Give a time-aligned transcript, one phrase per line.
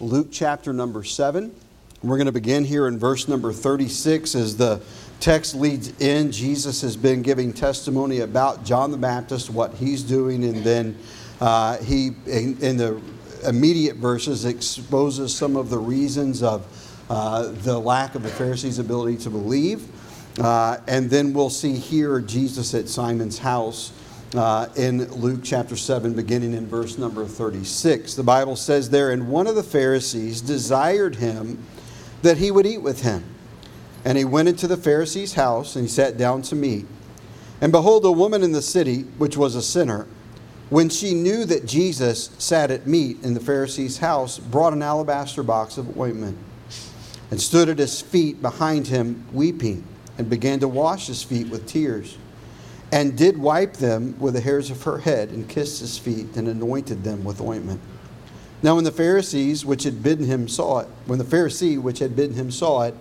[0.00, 1.52] Luke chapter number 7.
[2.04, 4.80] We're going to begin here in verse number 36 as the
[5.18, 6.30] text leads in.
[6.30, 10.96] Jesus has been giving testimony about John the Baptist, what he's doing, and then
[11.40, 13.02] uh, he, in, in, the
[13.44, 16.64] immediate verses, exposes some of the reasons of
[17.10, 19.88] uh, the lack of the Pharisees' ability to believe.
[20.38, 23.90] Uh, and then we'll see here Jesus at Simon's house
[24.34, 28.14] uh, in Luke chapter 7, beginning in verse number 36.
[28.14, 31.64] The Bible says there, And one of the Pharisees desired him
[32.22, 33.24] that he would eat with him.
[34.04, 36.86] And he went into the Pharisee's house, and he sat down to meat.
[37.60, 40.06] And behold, a woman in the city, which was a sinner,
[40.70, 45.42] when she knew that Jesus sat at meat in the Pharisee's house, brought an alabaster
[45.42, 46.36] box of ointment,
[47.30, 49.84] and stood at his feet behind him, weeping,
[50.18, 52.18] and began to wash his feet with tears
[52.90, 56.48] and did wipe them with the hairs of her head, and kissed his feet, and
[56.48, 57.80] anointed them with ointment.
[58.62, 62.16] Now, when the Pharisees which had bidden him saw it, when the Pharisee which had
[62.16, 62.94] bidden him saw it,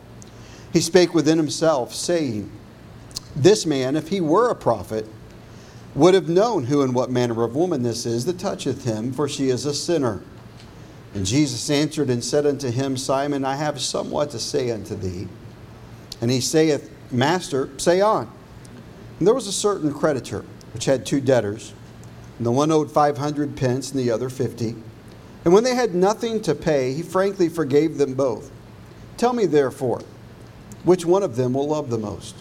[0.74, 2.52] he spake within himself, saying,
[3.36, 5.08] This man, if he were a prophet,
[5.96, 9.28] would have known who and what manner of woman this is that toucheth him, for
[9.28, 10.22] she is a sinner.
[11.16, 15.28] And Jesus answered and said unto him, Simon, I have somewhat to say unto thee.
[16.22, 18.32] And he saith, Master, say on.
[19.20, 21.74] And there was a certain creditor which had two debtors,
[22.38, 24.76] and the one owed 500 pence and the other 50.
[25.44, 28.52] And when they had nothing to pay, he frankly forgave them both.
[29.16, 30.02] Tell me, therefore,
[30.84, 32.36] which one of them will love the most?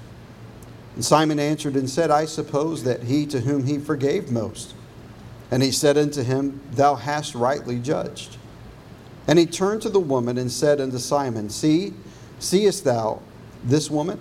[0.95, 4.75] And Simon answered and said, I suppose that he to whom he forgave most.
[5.51, 8.37] And he said unto him, Thou hast rightly judged.
[9.29, 11.95] And he turned to the woman and said unto Simon, See,
[12.39, 13.23] seest thou
[13.65, 14.21] this woman?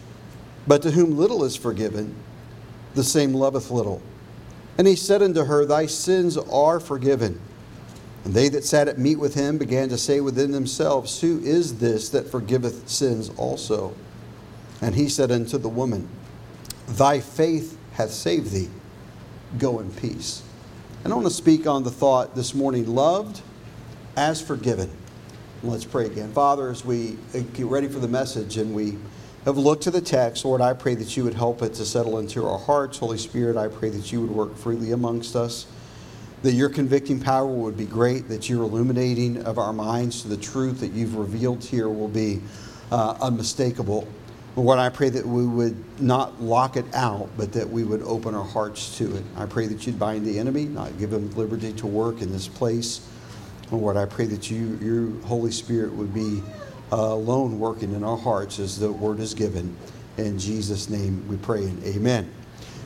[0.67, 2.15] But to whom little is forgiven,
[2.93, 4.01] the same loveth little.
[4.77, 7.39] And he said unto her, Thy sins are forgiven.
[8.23, 11.79] And they that sat at meat with him began to say within themselves, Who is
[11.79, 13.95] this that forgiveth sins also?
[14.81, 16.07] And he said unto the woman,
[16.87, 18.69] Thy faith hath saved thee.
[19.57, 20.43] Go in peace.
[21.03, 23.41] And I want to speak on the thought this morning loved
[24.15, 24.89] as forgiven.
[25.63, 26.31] Let's pray again.
[26.31, 27.17] Father, as we
[27.53, 28.97] get ready for the message and we
[29.45, 32.19] have looked to the text, Lord, I pray that you would help it to settle
[32.19, 32.99] into our hearts.
[32.99, 35.65] Holy Spirit, I pray that you would work freely amongst us,
[36.43, 40.37] that your convicting power would be great, that your illuminating of our minds to the
[40.37, 42.41] truth that you've revealed here will be
[42.91, 44.07] uh, unmistakable.
[44.55, 48.35] Lord, I pray that we would not lock it out, but that we would open
[48.35, 49.23] our hearts to it.
[49.37, 52.47] I pray that you'd bind the enemy, not give him liberty to work in this
[52.47, 53.07] place.
[53.71, 56.43] Lord, I pray that you, your Holy Spirit would be
[56.91, 59.75] alone working in our hearts as the word is given.
[60.17, 62.31] In Jesus' name we pray and amen.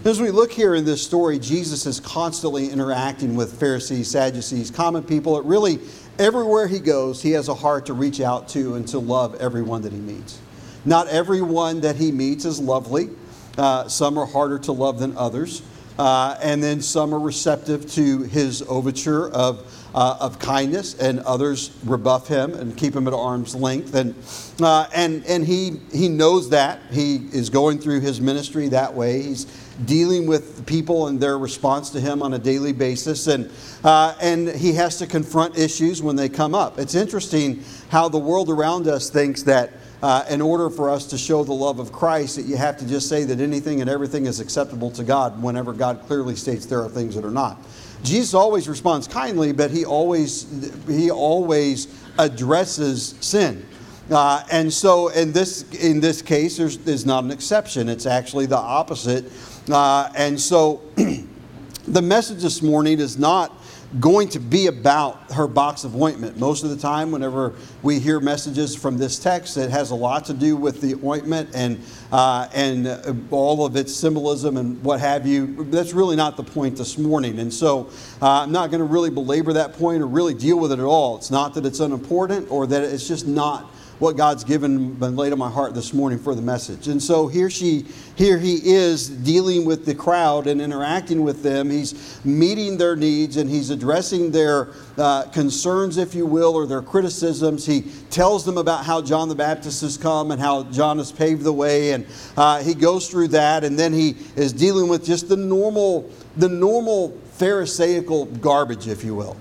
[0.05, 5.01] As we look here in this story, Jesus is constantly interacting with Pharisees, Sadducees, common
[5.01, 5.39] people.
[5.39, 5.79] It really,
[6.19, 9.81] everywhere he goes, he has a heart to reach out to and to love everyone
[9.81, 10.39] that he meets.
[10.85, 13.09] Not everyone that he meets is lovely.
[13.57, 15.63] Uh, some are harder to love than others.
[15.97, 21.72] Uh, and then some are receptive to his overture of uh, of kindness, and others
[21.85, 23.95] rebuff him and keep him at arm's length.
[23.95, 24.13] And,
[24.61, 26.81] uh, and, and he, he knows that.
[26.91, 29.22] He is going through his ministry that way.
[29.22, 29.45] He's
[29.85, 33.28] dealing with people and their response to him on a daily basis.
[33.28, 33.50] And,
[33.85, 36.78] uh, and he has to confront issues when they come up.
[36.78, 39.72] It's interesting how the world around us thinks that.
[40.03, 42.85] Uh, in order for us to show the love of Christ, that you have to
[42.85, 46.84] just say that anything and everything is acceptable to God whenever God clearly states there
[46.84, 47.57] are things that are not.
[48.05, 50.47] Jesus always responds kindly, but he always
[50.88, 53.66] he always addresses sin.
[54.09, 57.90] Uh, and so in this in this case, there's, there's not an exception.
[57.90, 59.25] It's actually the opposite.
[59.69, 60.81] Uh, and so
[61.87, 63.52] the message this morning is not
[63.99, 66.37] going to be about her box of ointment.
[66.37, 70.25] Most of the time, whenever we hear messages from this text, it has a lot
[70.25, 71.79] to do with the ointment and,
[72.11, 75.63] uh, and uh, all of its symbolism and what have you.
[75.65, 77.39] That's really not the point this morning.
[77.39, 77.89] And so
[78.21, 80.85] uh, I'm not going to really belabor that point or really deal with it at
[80.85, 81.17] all.
[81.17, 85.31] It's not that it's unimportant or that it's just not what God's given and laid
[85.31, 86.87] on my heart this morning for the message.
[86.87, 91.69] And so here she, here he is dealing with the crowd and interacting with them.
[91.69, 96.81] He's meeting their needs and he's addressing their uh, concerns, if you will, or their
[96.81, 97.65] criticisms.
[97.65, 101.43] He tells them about how John the Baptist has come and how John has paved
[101.43, 102.05] the way, and
[102.37, 106.49] uh, he goes through that, and then he is dealing with just the normal, the
[106.49, 109.35] normal Pharisaical garbage, if you will,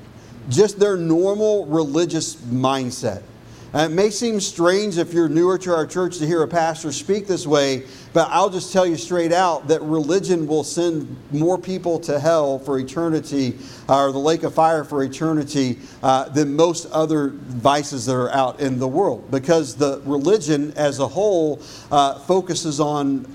[0.48, 3.22] just their normal religious mindset.
[3.74, 6.92] And it may seem strange if you're newer to our church to hear a pastor
[6.92, 7.82] speak this way,
[8.12, 12.60] but I'll just tell you straight out that religion will send more people to hell
[12.60, 18.06] for eternity uh, or the lake of fire for eternity uh, than most other vices
[18.06, 19.28] that are out in the world.
[19.32, 21.60] Because the religion as a whole
[21.90, 23.26] uh, focuses on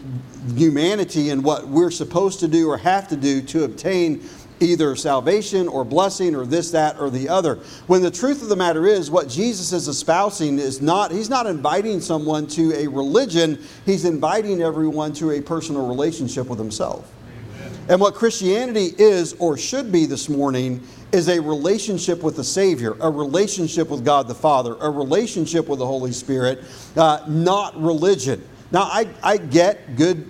[0.56, 4.22] humanity and what we're supposed to do or have to do to obtain
[4.60, 7.56] either salvation or blessing or this, that, or the other.
[7.88, 11.46] When the truth of the matter is, what Jesus is espousing is not, he's not
[11.46, 17.12] inviting someone to a religion, he's inviting everyone to a personal relationship with himself.
[17.58, 17.74] Amen.
[17.90, 22.96] And what Christianity is or should be this morning is a relationship with the Savior,
[23.02, 26.64] a relationship with God the Father, a relationship with the Holy Spirit,
[26.96, 28.48] uh, not religion.
[28.72, 30.30] Now, I, I get good,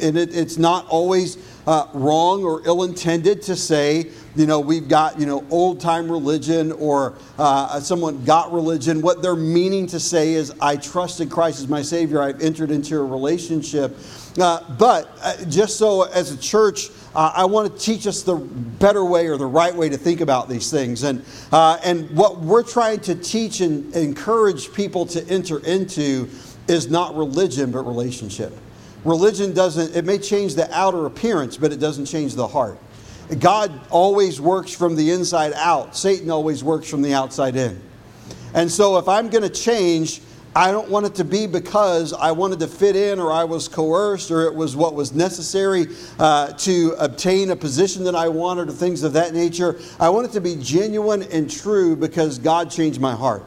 [0.00, 1.36] and it, it's not always
[1.68, 6.10] uh, wrong or ill intended to say, you know, we've got, you know, old time
[6.10, 9.02] religion or uh, someone got religion.
[9.02, 12.98] What they're meaning to say is, I trusted Christ as my Savior, I've entered into
[12.98, 13.94] a relationship.
[14.40, 18.36] Uh, but uh, just so as a church, uh, I want to teach us the
[18.36, 21.02] better way or the right way to think about these things.
[21.02, 21.22] And,
[21.52, 26.30] uh, and what we're trying to teach and encourage people to enter into
[26.66, 28.56] is not religion, but relationship.
[29.04, 32.78] Religion doesn't, it may change the outer appearance, but it doesn't change the heart.
[33.38, 37.80] God always works from the inside out, Satan always works from the outside in.
[38.54, 40.22] And so if I'm going to change,
[40.56, 43.68] I don't want it to be because I wanted to fit in or I was
[43.68, 48.68] coerced or it was what was necessary uh, to obtain a position that I wanted
[48.68, 49.78] or things of that nature.
[50.00, 53.44] I want it to be genuine and true because God changed my heart.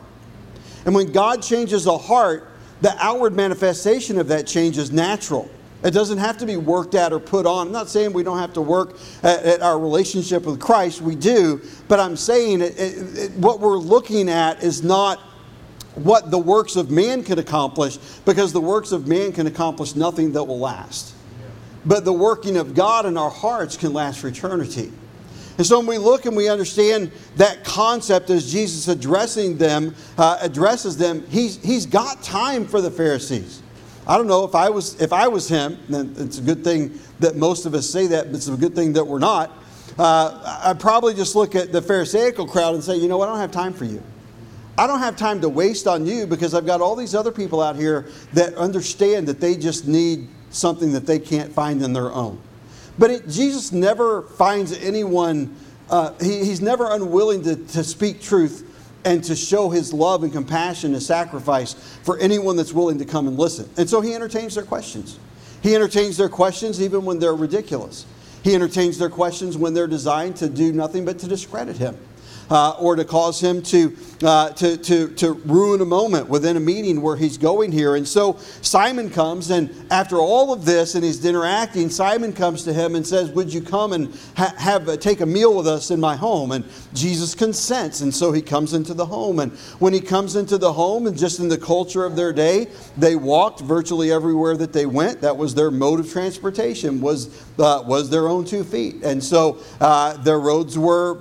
[0.85, 2.50] And when God changes a heart,
[2.81, 5.49] the outward manifestation of that change is natural.
[5.83, 7.67] It doesn't have to be worked at or put on.
[7.67, 11.01] I'm not saying we don't have to work at, at our relationship with Christ.
[11.01, 11.61] We do.
[11.87, 15.19] But I'm saying it, it, it, what we're looking at is not
[15.95, 20.31] what the works of man can accomplish, because the works of man can accomplish nothing
[20.33, 21.15] that will last.
[21.85, 24.91] But the working of God in our hearts can last for eternity.
[25.61, 30.39] And so when we look and we understand that concept as Jesus addressing them, uh,
[30.41, 33.61] addresses them, he's, he's got time for the Pharisees.
[34.07, 36.99] I don't know if I was if I was him, then it's a good thing
[37.19, 39.51] that most of us say that, but it's a good thing that we're not.
[39.99, 43.33] Uh, I'd probably just look at the Pharisaical crowd and say, you know what, I
[43.33, 44.01] don't have time for you.
[44.79, 47.61] I don't have time to waste on you because I've got all these other people
[47.61, 52.11] out here that understand that they just need something that they can't find in their
[52.11, 52.41] own.
[52.97, 55.55] But it, Jesus never finds anyone,
[55.89, 58.67] uh, he, he's never unwilling to, to speak truth
[59.05, 61.73] and to show his love and compassion and sacrifice
[62.03, 63.69] for anyone that's willing to come and listen.
[63.77, 65.17] And so he entertains their questions.
[65.63, 68.05] He entertains their questions even when they're ridiculous.
[68.43, 71.97] He entertains their questions when they're designed to do nothing but to discredit him
[72.51, 76.59] uh, or to cause him to, uh, to, to, to ruin a moment within a
[76.59, 77.95] meeting where he's going here.
[77.95, 82.73] And so Simon comes, and after all of this and he's interacting, Simon comes to
[82.73, 85.91] him and says, Would you come and ha- have uh, take a meal with us
[85.91, 86.51] in my home?
[86.51, 89.39] And Jesus consents, and so he comes into the home.
[89.39, 92.67] And when he comes into the home, and just in the culture of their day,
[92.97, 95.21] they walked virtually everywhere that they went.
[95.21, 99.03] That was their mode of transportation, was, uh, was their own two feet.
[99.03, 101.17] And so uh, their roads were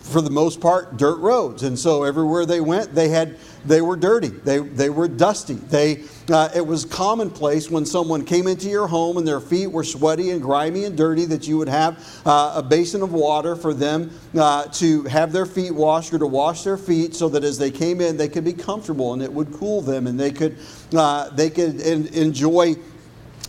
[0.00, 1.62] for the most part, dirt roads.
[1.62, 4.28] And so everywhere they went, they had they were dirty.
[4.28, 5.54] They, they were dusty.
[5.54, 9.84] They, uh, it was commonplace when someone came into your home and their feet were
[9.84, 13.74] sweaty and grimy and dirty that you would have uh, a basin of water for
[13.74, 17.58] them uh, to have their feet washed or to wash their feet so that as
[17.58, 20.56] they came in, they could be comfortable and it would cool them and they could,
[20.94, 22.74] uh, they could enjoy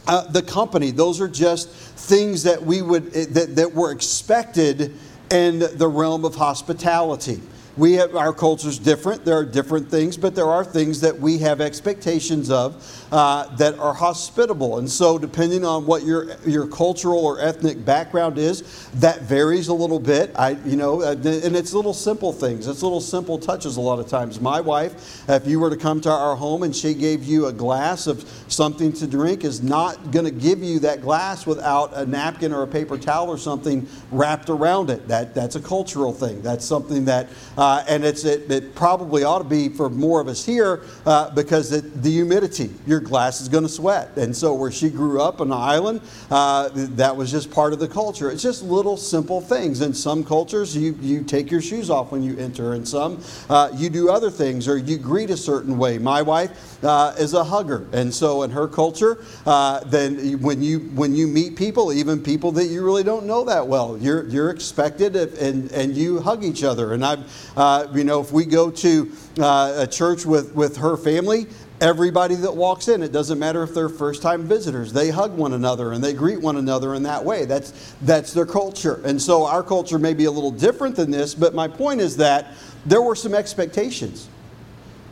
[0.08, 0.91] uh, the company.
[0.91, 4.98] Those are just things that we would, that, that were expected
[5.32, 7.42] in the realm of hospitality.
[7.78, 9.24] We have, our culture is different.
[9.24, 13.80] There are different things, but there are things that we have expectations of uh, that
[13.80, 14.80] are hospitable.
[14.80, 19.74] And so, depending on what your your cultural or ethnic background is, that varies a
[19.74, 20.32] little bit.
[20.36, 22.68] I, you know, uh, and it's little simple things.
[22.68, 24.42] It's little simple touches a lot of times.
[24.42, 27.54] My wife, if you were to come to our home and she gave you a
[27.54, 32.06] glass of something to drink, is not going to give you that glass without a
[32.06, 35.08] napkin or a paper towel or something wrapped around it.
[35.08, 36.42] That that's a cultural thing.
[36.42, 40.27] That's something that uh, and it's, it, it, probably ought to be for more of
[40.27, 44.18] us here uh, because it, the humidity, your glass is going to sweat.
[44.18, 46.01] And so, where she grew up on an island,
[46.32, 48.32] uh, that was just part of the culture.
[48.32, 49.82] It's just little simple things.
[49.82, 53.70] In some cultures, you, you take your shoes off when you enter, and some uh,
[53.75, 55.98] you do other things or you greet a certain way.
[55.98, 60.80] My wife uh, is a hugger, and so in her culture, uh, then when you
[60.96, 64.50] when you meet people, even people that you really don't know that well, you're you're
[64.50, 66.94] expected and and you hug each other.
[66.94, 67.24] And I've
[67.55, 71.48] uh, you know if we go to uh, a church with with her family,
[71.79, 74.93] everybody that walks in it doesn't matter if they're first time visitors.
[74.93, 77.46] They hug one another and they greet one another in that way.
[77.46, 79.01] That's that's their culture.
[79.03, 82.17] And so our culture may be a little different than this but my point is
[82.17, 82.53] that
[82.86, 84.29] there were some expectations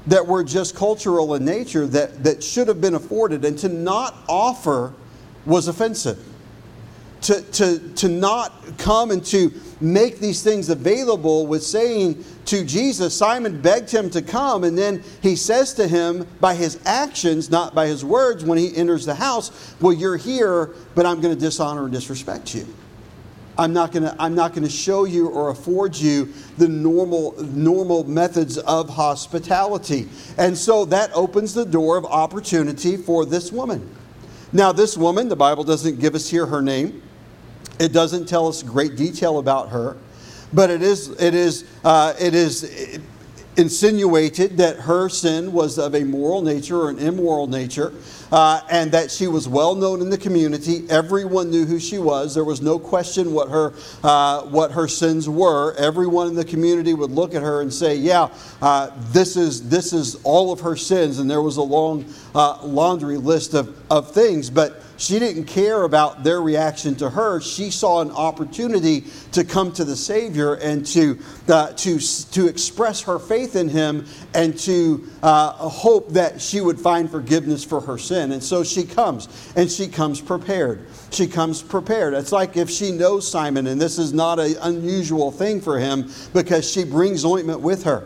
[0.08, 4.16] that were just cultural in nature that, that should have been afforded, and to not
[4.28, 4.94] offer
[5.46, 6.24] was offensive.
[7.24, 13.16] To, to, to not come and to make these things available was saying to Jesus,
[13.16, 17.76] Simon begged him to come, and then he says to him by his actions, not
[17.76, 21.40] by his words, when he enters the house, Well, you're here, but I'm going to
[21.40, 22.66] dishonor and disrespect you.
[23.60, 27.36] I'm not going to I'm not going to show you or afford you the normal
[27.44, 30.08] normal methods of hospitality.
[30.38, 33.94] And so that opens the door of opportunity for this woman.
[34.54, 37.02] Now this woman, the Bible doesn't give us here her name.
[37.80, 39.98] It doesn't tell us great detail about her,
[40.54, 43.00] but it is it is uh, it is
[43.60, 47.94] insinuated that her sin was of a moral nature or an immoral nature
[48.32, 50.86] uh, and that she was well known in the community.
[50.90, 52.34] Everyone knew who she was.
[52.34, 55.76] There was no question what her, uh, what her sins were.
[55.76, 58.30] Everyone in the community would look at her and say, Yeah,
[58.62, 61.20] uh, this, is, this is all of her sins.
[61.20, 62.06] And there was a long
[62.36, 64.50] uh, laundry list of, of things.
[64.50, 67.40] But she didn't care about their reaction to her.
[67.40, 72.00] She saw an opportunity to come to the Savior and to, uh, to,
[72.32, 77.64] to express her faith in Him and to uh, hope that she would find forgiveness
[77.64, 78.34] for her sin.
[78.34, 80.86] And so she comes, and she comes prepared.
[81.12, 82.14] She comes prepared.
[82.14, 86.12] It's like if she knows Simon, and this is not an unusual thing for him
[86.34, 88.06] because she brings ointment with her.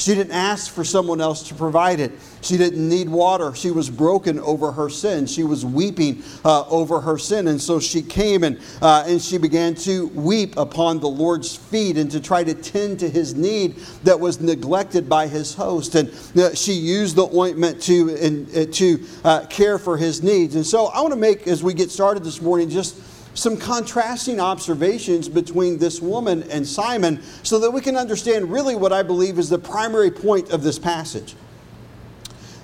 [0.00, 2.12] She didn't ask for someone else to provide it.
[2.40, 3.54] She didn't need water.
[3.54, 5.26] She was broken over her sin.
[5.26, 7.48] She was weeping uh, over her sin.
[7.48, 11.98] And so she came and, uh, and she began to weep upon the Lord's feet
[11.98, 15.94] and to try to tend to his need that was neglected by his host.
[15.94, 20.54] And uh, she used the ointment to, uh, to uh, care for his needs.
[20.54, 22.96] And so I want to make, as we get started this morning, just
[23.40, 28.92] some contrasting observations between this woman and Simon so that we can understand really what
[28.92, 31.34] I believe is the primary point of this passage.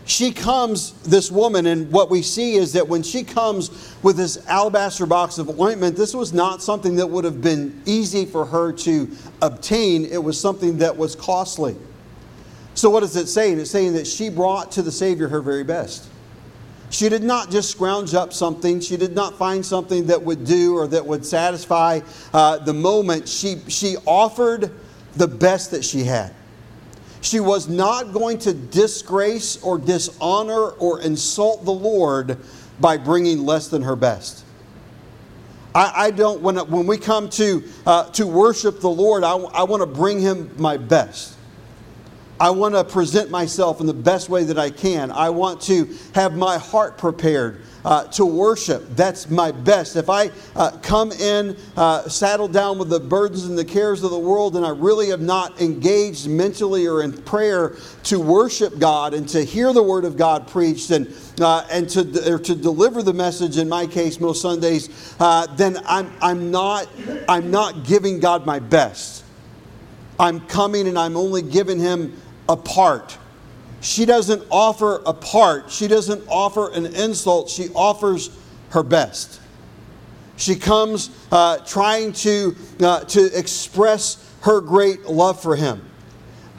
[0.05, 4.47] She comes, this woman, and what we see is that when she comes with this
[4.49, 8.71] alabaster box of ointment, this was not something that would have been easy for her
[8.71, 10.05] to obtain.
[10.05, 11.75] It was something that was costly.
[12.75, 13.59] So, what is it saying?
[13.59, 16.11] It's saying that she brought to the Savior her very best.
[16.91, 18.81] She did not just scrounge up something.
[18.81, 22.01] She did not find something that would do or that would satisfy
[22.33, 23.29] uh, the moment.
[23.29, 24.71] She, she offered
[25.15, 26.33] the best that she had.
[27.21, 32.39] She was not going to disgrace or dishonor or insult the Lord
[32.79, 34.45] by bringing less than her best.
[35.75, 39.65] I, I don't, when, when we come to, uh, to worship the Lord, I, I
[39.65, 41.36] want to bring Him my best.
[42.39, 45.11] I want to present myself in the best way that I can.
[45.11, 48.85] I want to have my heart prepared uh, to worship.
[48.97, 49.97] That's my best.
[49.97, 54.11] If I uh, come in, uh, saddled down with the burdens and the cares of
[54.11, 59.15] the world, and I really have not engaged mentally or in prayer to worship God
[59.15, 63.03] and to hear the Word of God preached and uh, and to, or to deliver
[63.03, 66.89] the message, in my case, most Sundays, uh, then I'm, I'm, not,
[67.29, 69.23] I'm not giving God my best.
[70.19, 72.17] I'm coming and I'm only giving Him
[72.49, 73.19] a part.
[73.81, 78.31] She doesn't offer a part, she doesn't offer an insult, she offers
[78.71, 79.41] her best.
[80.37, 85.83] She comes uh, trying to, uh, to express her great love for him.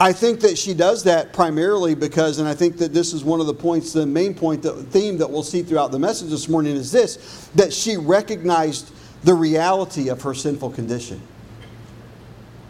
[0.00, 3.40] I think that she does that primarily because, and I think that this is one
[3.40, 6.48] of the points, the main point, the theme that we'll see throughout the message this
[6.48, 8.92] morning is this that she recognized
[9.24, 11.20] the reality of her sinful condition.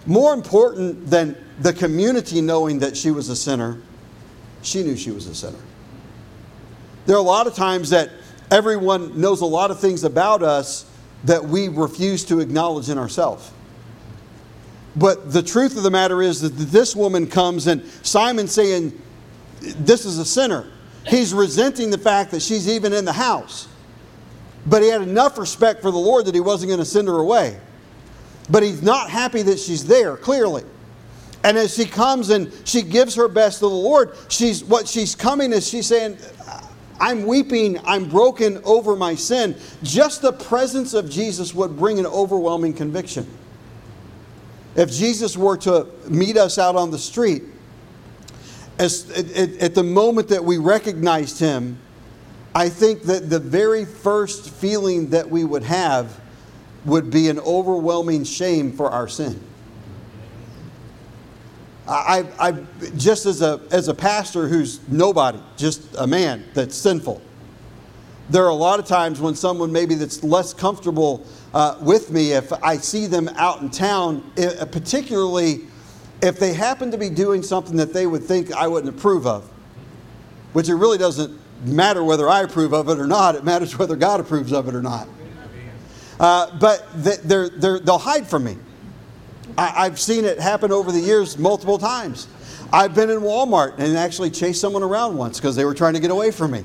[0.06, 3.78] More important than the community knowing that she was a sinner,
[4.62, 5.58] she knew she was a sinner.
[7.06, 8.10] There are a lot of times that
[8.50, 10.84] everyone knows a lot of things about us
[11.24, 13.50] that we refuse to acknowledge in ourselves.
[14.94, 19.00] But the truth of the matter is that this woman comes and Simon saying,
[19.60, 20.66] This is a sinner.
[21.06, 23.68] He's resenting the fact that she's even in the house.
[24.66, 27.18] But he had enough respect for the Lord that he wasn't going to send her
[27.18, 27.58] away.
[28.50, 30.64] But he's not happy that she's there, clearly.
[31.48, 35.14] And as she comes and she gives her best to the Lord, she's what she's
[35.14, 36.18] coming is she's saying,
[37.00, 39.56] I'm weeping, I'm broken over my sin.
[39.82, 43.26] Just the presence of Jesus would bring an overwhelming conviction.
[44.76, 47.44] If Jesus were to meet us out on the street,
[48.78, 51.78] as, at, at the moment that we recognized him,
[52.54, 56.20] I think that the very first feeling that we would have
[56.84, 59.47] would be an overwhelming shame for our sin.
[61.88, 62.52] I, I,
[62.96, 67.22] just as a, as a pastor who's nobody, just a man that's sinful,
[68.28, 72.32] there are a lot of times when someone maybe that's less comfortable uh, with me,
[72.32, 75.62] if I see them out in town, uh, particularly
[76.20, 79.48] if they happen to be doing something that they would think I wouldn't approve of,
[80.52, 83.96] which it really doesn't matter whether I approve of it or not, it matters whether
[83.96, 85.08] God approves of it or not.
[86.20, 88.58] Uh, but they're, they're, they'll hide from me.
[89.58, 92.28] I, I've seen it happen over the years multiple times.
[92.72, 96.00] I've been in Walmart and actually chased someone around once because they were trying to
[96.00, 96.64] get away from me.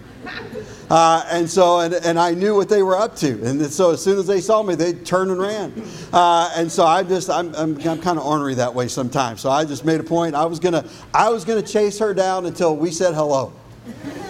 [0.92, 3.44] Uh, and so, and, and I knew what they were up to.
[3.46, 5.74] And so as soon as they saw me, they turned and ran.
[6.12, 9.42] Uh, and so I just, I'm, I'm, I'm kind of ornery that way sometimes.
[9.42, 10.36] So I just made a point.
[10.36, 13.54] I was going to, I was going to chase her down until we said hello.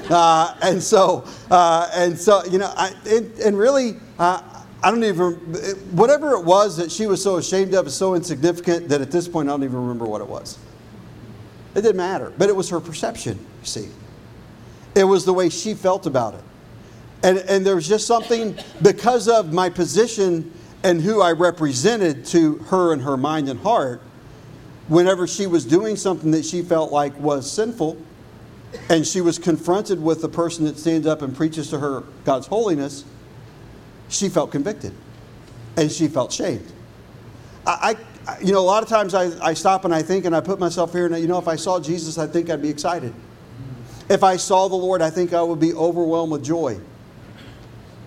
[0.09, 4.52] Uh, and so, uh, and so, you know, I, and, and really, uh,
[4.83, 5.33] I don't even,
[5.95, 9.29] whatever it was that she was so ashamed of is so insignificant that at this
[9.29, 10.59] point I don't even remember what it was.
[11.73, 12.33] It didn't matter.
[12.37, 13.89] But it was her perception, you see.
[14.93, 16.43] It was the way she felt about it.
[17.23, 20.51] And, and there was just something, because of my position
[20.83, 24.01] and who I represented to her and her mind and heart,
[24.89, 27.97] whenever she was doing something that she felt like was sinful,
[28.89, 32.47] and she was confronted with the person that stands up and preaches to her God's
[32.47, 33.05] holiness,
[34.13, 34.93] she felt convicted
[35.75, 36.71] and she felt shamed.
[37.65, 40.35] I, I you know, a lot of times I, I stop and I think and
[40.35, 42.69] I put myself here and, you know, if I saw Jesus, I think I'd be
[42.69, 43.13] excited.
[44.09, 46.79] If I saw the Lord, I think I would be overwhelmed with joy.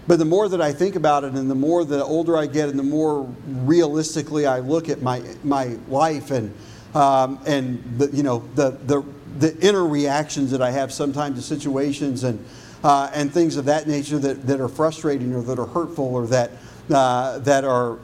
[0.06, 2.68] But the more that I think about it and the more the older I get
[2.68, 6.54] and the more realistically I look at my, my life and,
[6.94, 9.04] um, and the, you know, the, the,
[9.38, 12.44] the inner reactions that I have sometimes to situations and,
[12.84, 16.26] uh, and things of that nature that, that are frustrating or that are hurtful or
[16.26, 16.50] that,
[16.90, 17.98] uh, that are,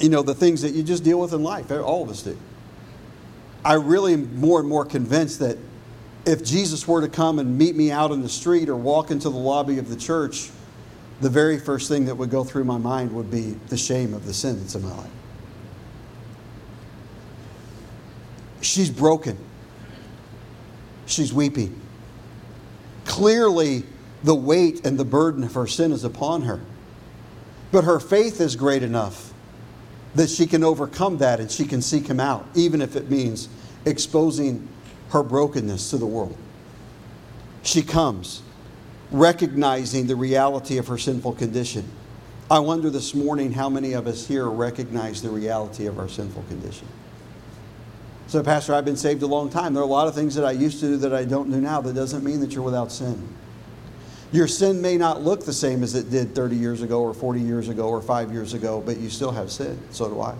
[0.00, 1.70] you know, the things that you just deal with in life.
[1.70, 2.36] All of us do.
[3.64, 5.56] I really am more and more convinced that
[6.24, 9.28] if Jesus were to come and meet me out in the street or walk into
[9.28, 10.50] the lobby of the church,
[11.20, 14.26] the very first thing that would go through my mind would be the shame of
[14.26, 15.10] the sin that's in my life.
[18.60, 19.36] She's broken.
[21.06, 21.81] She's weeping.
[23.04, 23.84] Clearly,
[24.22, 26.60] the weight and the burden of her sin is upon her.
[27.70, 29.32] But her faith is great enough
[30.14, 33.48] that she can overcome that and she can seek Him out, even if it means
[33.84, 34.68] exposing
[35.10, 36.36] her brokenness to the world.
[37.62, 38.42] She comes
[39.10, 41.88] recognizing the reality of her sinful condition.
[42.50, 46.42] I wonder this morning how many of us here recognize the reality of our sinful
[46.48, 46.86] condition.
[48.26, 49.74] So, Pastor, I've been saved a long time.
[49.74, 51.60] There are a lot of things that I used to do that I don't do
[51.60, 51.80] now.
[51.80, 53.28] That doesn't mean that you're without sin.
[54.32, 57.40] Your sin may not look the same as it did 30 years ago or 40
[57.40, 59.78] years ago or five years ago, but you still have sin.
[59.90, 60.34] So do I.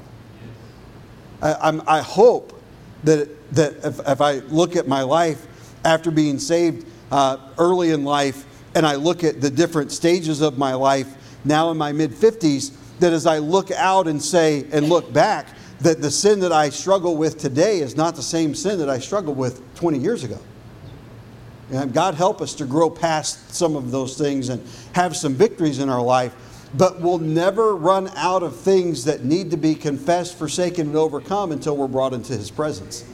[1.43, 2.59] I, I hope
[3.05, 5.47] that, that if, if, I look at my life
[5.85, 10.57] after being saved uh, early in life and I look at the different stages of
[10.57, 11.15] my life
[11.45, 15.49] now in my mid 50s, that as I look out and say and look back,
[15.83, 18.99] that the sin that I struggle with today is not the same sin that I
[18.99, 20.39] struggled with 20 years ago.
[21.73, 25.79] And God help us to grow past some of those things and have some victories
[25.79, 26.35] in our life.
[26.75, 31.53] But we'll never run out of things that need to be confessed, forsaken, and overcome
[31.53, 33.05] until we're brought into His presence.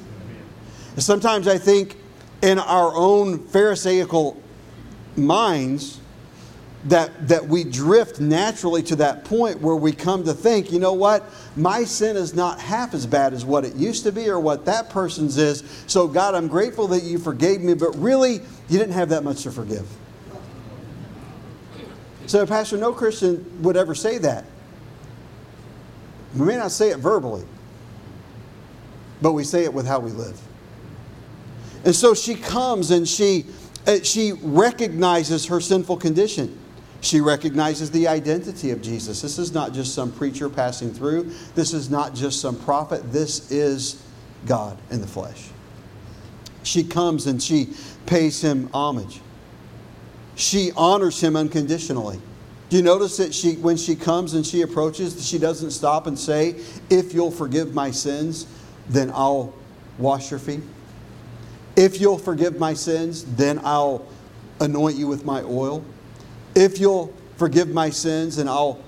[0.95, 1.97] And sometimes I think
[2.43, 4.41] in our own Pharisaical
[5.17, 6.01] minds,
[6.85, 10.93] that, that we drift naturally to that point where we come to think, you know
[10.93, 11.25] what,
[11.57, 14.65] my sin is not half as bad as what it used to be or what
[14.67, 15.65] that person's is.
[15.87, 18.35] So, God, I'm grateful that you forgave me, but really,
[18.69, 19.89] you didn't have that much to forgive.
[22.27, 24.45] So, Pastor, no Christian would ever say that.
[26.37, 27.45] We may not say it verbally,
[29.21, 30.41] but we say it with how we live.
[31.85, 33.47] And so she comes and she,
[33.87, 36.59] uh, she recognizes her sinful condition.
[37.01, 39.23] She recognizes the identity of Jesus.
[39.23, 43.51] This is not just some preacher passing through, this is not just some prophet, this
[43.51, 44.03] is
[44.47, 45.49] God in the flesh.
[46.65, 47.73] She comes and she
[48.07, 49.21] pays him homage.
[50.35, 52.21] She honors him unconditionally.
[52.69, 56.19] Do you notice that she, when she comes and she approaches, she doesn't stop and
[56.19, 56.57] say,
[56.91, 58.47] If you'll forgive my sins,
[58.89, 59.55] then I'll
[59.99, 60.61] wash your feet.
[61.77, 64.07] If you'll forgive my sins, then I'll
[64.61, 65.85] anoint you with my oil.
[66.59, 68.83] If you'll forgive my sins, and I'll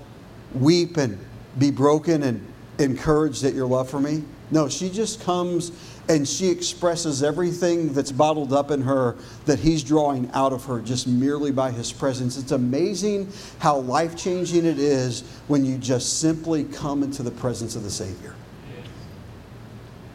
[0.53, 1.17] weep and
[1.57, 2.45] be broken and
[2.79, 4.25] encouraged at your love for me.
[4.51, 5.71] No, she just comes
[6.09, 10.81] and she expresses everything that's bottled up in her that he's drawing out of her
[10.81, 12.37] just merely by his presence.
[12.37, 17.77] It's amazing how life changing it is when you just simply come into the presence
[17.77, 18.35] of the Savior.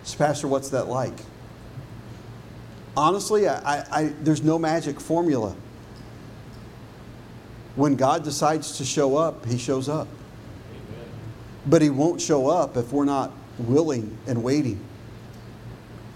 [0.03, 1.19] So, Pastor, what's that like?
[2.95, 5.57] Honestly, I, I, there's no magic formula.
[7.77, 10.09] When God decides to show up, He shows up.
[10.71, 11.09] Amen.
[11.67, 14.81] But He won't show up if we're not willing and waiting.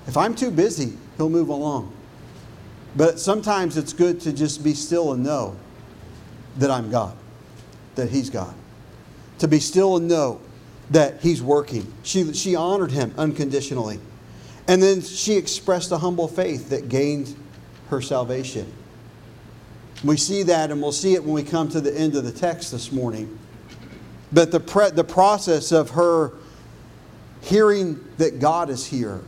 [0.06, 1.94] If I'm too busy, He'll move along.
[2.96, 5.56] But sometimes it's good to just be still and know
[6.56, 7.16] that I'm God,
[7.94, 8.54] that He's God.
[9.38, 10.40] To be still and know
[10.90, 11.92] that He's working.
[12.02, 14.00] She, she honored Him unconditionally.
[14.66, 17.36] And then she expressed a humble faith that gained
[17.88, 18.72] her salvation.
[20.02, 22.32] We see that, and we'll see it when we come to the end of the
[22.32, 23.38] text this morning.
[24.32, 26.32] But the, pre- the process of her
[27.42, 29.20] hearing that God is here,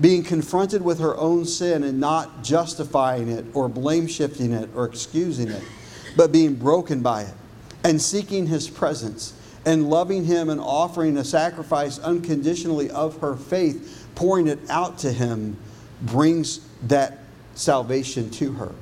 [0.00, 4.84] being confronted with her own sin and not justifying it or blame shifting it or
[4.84, 5.62] excusing it,
[6.16, 7.34] but being broken by it
[7.82, 9.32] and seeking His presence
[9.64, 15.12] and loving Him and offering a sacrifice unconditionally of her faith, pouring it out to
[15.12, 15.56] Him,
[16.02, 17.18] brings that
[17.54, 18.72] salvation to her.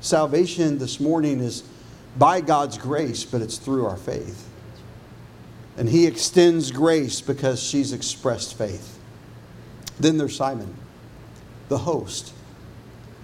[0.00, 1.64] Salvation this morning is
[2.16, 4.48] by God's grace, but it's through our faith.
[5.76, 8.98] And He extends grace because she's expressed faith.
[10.00, 10.74] Then there's Simon,
[11.68, 12.32] the host.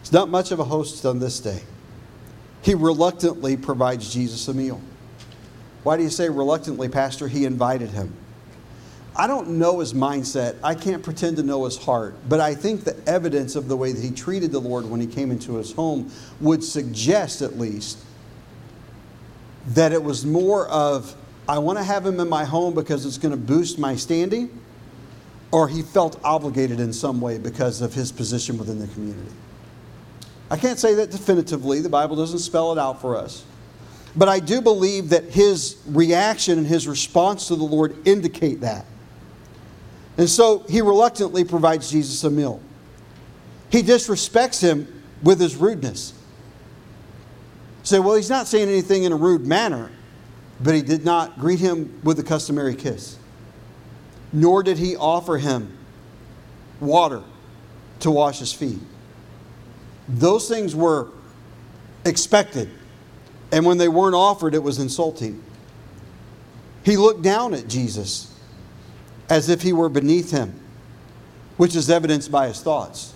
[0.01, 1.63] It's not much of a host on this day.
[2.63, 4.81] He reluctantly provides Jesus a meal.
[5.83, 7.29] Why do you say reluctantly, Pastor?
[7.29, 8.15] He invited him.
[9.17, 10.57] I don't know his mindset.
[10.63, 12.17] I can't pretend to know his heart.
[12.29, 15.07] But I think the evidence of the way that he treated the Lord when he
[15.07, 17.99] came into his home would suggest, at least,
[19.69, 21.15] that it was more of,
[21.49, 24.61] I want to have him in my home because it's going to boost my standing,
[25.53, 29.31] or he felt obligated in some way because of his position within the community.
[30.51, 31.81] I can't say that definitively.
[31.81, 33.45] The Bible doesn't spell it out for us.
[34.17, 38.87] But I do believe that his reaction and his response to the Lord indicate that.
[40.17, 42.61] And so he reluctantly provides Jesus a meal.
[43.71, 46.13] He disrespects him with his rudeness.
[47.83, 49.91] Say, well, he's not saying anything in a rude manner,
[50.61, 53.19] but he did not greet him with the customary kiss.
[54.33, 55.77] Nor did he offer him
[56.81, 57.23] water
[58.01, 58.79] to wash his feet.
[60.09, 61.09] Those things were
[62.05, 62.71] expected.
[63.53, 65.43] And when they weren't offered, it was insulting.
[66.85, 68.34] He looked down at Jesus
[69.29, 70.59] as if he were beneath him,
[71.57, 73.15] which is evidenced by his thoughts.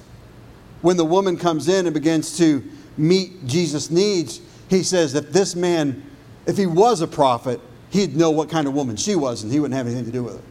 [0.80, 2.62] When the woman comes in and begins to
[2.96, 6.02] meet Jesus' needs, he says, if this man,
[6.46, 9.60] if he was a prophet, he'd know what kind of woman she was and he
[9.60, 10.42] wouldn't have anything to do with her.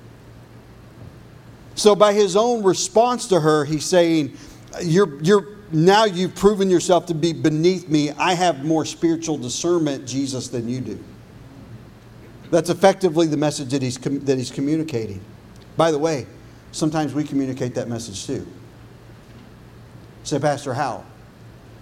[1.76, 4.36] So, by his own response to her, he's saying,
[4.82, 8.12] you're, you're, Now you've proven yourself to be beneath me.
[8.12, 11.04] I have more spiritual discernment, Jesus, than you do.
[12.50, 15.22] That's effectively the message that he's, that he's communicating.
[15.78, 16.26] By the way,
[16.72, 18.46] sometimes we communicate that message too.
[20.24, 21.06] Say, Pastor, how?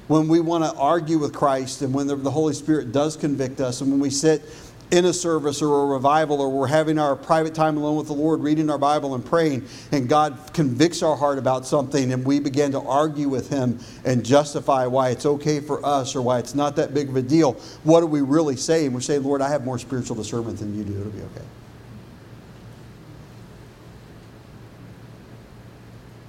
[0.07, 3.81] When we want to argue with Christ and when the, Holy Spirit does convict us,
[3.81, 4.43] and when we sit
[4.91, 8.13] in a service or a revival or we're having our private time alone with the
[8.13, 12.39] Lord, reading our Bible and praying, and God convicts our heart about something, and we
[12.39, 16.53] begin to argue with Him and justify why it's okay for us or why it's
[16.53, 17.53] not that big of a deal,
[17.83, 18.93] what are we really saying?
[18.93, 20.99] We're saying, Lord, I have more spiritual discernment than you do.
[20.99, 21.45] It'll be okay.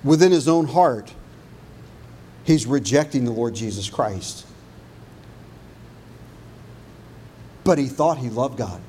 [0.05, 1.13] Within his own heart,
[2.45, 4.47] he's rejecting the Lord Jesus Christ.
[7.65, 8.81] But he thought he loved God.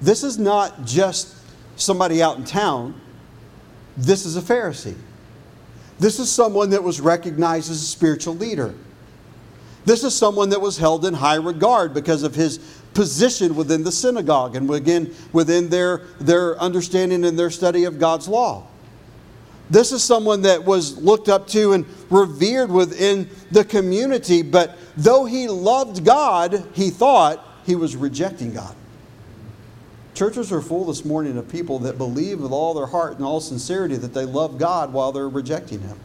[0.00, 1.34] This is not just
[1.76, 3.00] somebody out in town,
[3.96, 4.96] this is a Pharisee.
[5.98, 8.74] This is someone that was recognized as a spiritual leader.
[9.84, 12.58] This is someone that was held in high regard because of his
[12.94, 18.28] position within the synagogue and again within their, their understanding and their study of God's
[18.28, 18.66] law.
[19.74, 25.24] This is someone that was looked up to and revered within the community, but though
[25.24, 28.76] he loved God, he thought he was rejecting God.
[30.14, 33.40] Churches are full this morning of people that believe with all their heart and all
[33.40, 35.98] sincerity that they love God while they're rejecting Him.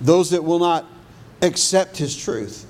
[0.00, 0.86] Those that will not
[1.42, 2.64] accept His truth.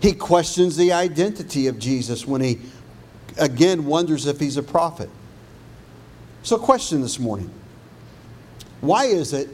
[0.00, 2.60] He questions the identity of Jesus when he
[3.38, 5.10] again wonders if He's a prophet.
[6.44, 7.50] So, question this morning
[8.82, 9.48] Why is it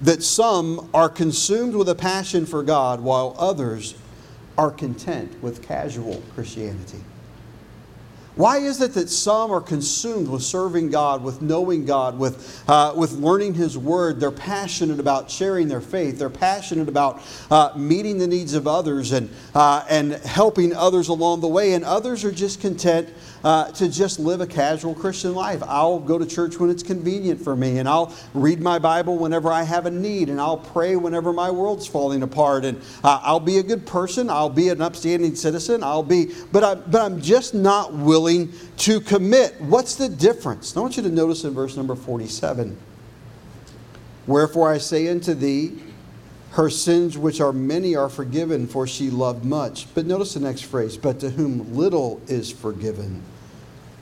[0.00, 3.94] that some are consumed with a passion for God while others
[4.56, 7.02] are content with casual Christianity?
[8.36, 12.92] Why is it that some are consumed with serving God, with knowing God, with, uh,
[12.96, 14.18] with learning His Word?
[14.18, 16.18] They're passionate about sharing their faith.
[16.18, 21.42] They're passionate about uh, meeting the needs of others and, uh, and helping others along
[21.42, 21.74] the way.
[21.74, 23.08] And others are just content
[23.44, 25.62] uh, to just live a casual Christian life.
[25.62, 29.52] I'll go to church when it's convenient for me, and I'll read my Bible whenever
[29.52, 32.64] I have a need, and I'll pray whenever my world's falling apart.
[32.64, 34.30] And uh, I'll be a good person.
[34.30, 35.84] I'll be an upstanding citizen.
[35.84, 39.60] I'll be, but, I, but I'm just not willing to commit.
[39.60, 40.74] What's the difference?
[40.76, 42.76] I want you to notice in verse number 47
[44.26, 45.78] Wherefore I say unto thee,
[46.52, 49.92] her sins, which are many, are forgiven, for she loved much.
[49.92, 53.22] But notice the next phrase, but to whom little is forgiven,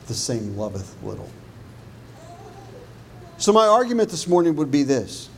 [0.07, 1.29] the same loveth little.
[3.39, 5.29] So, my argument this morning would be this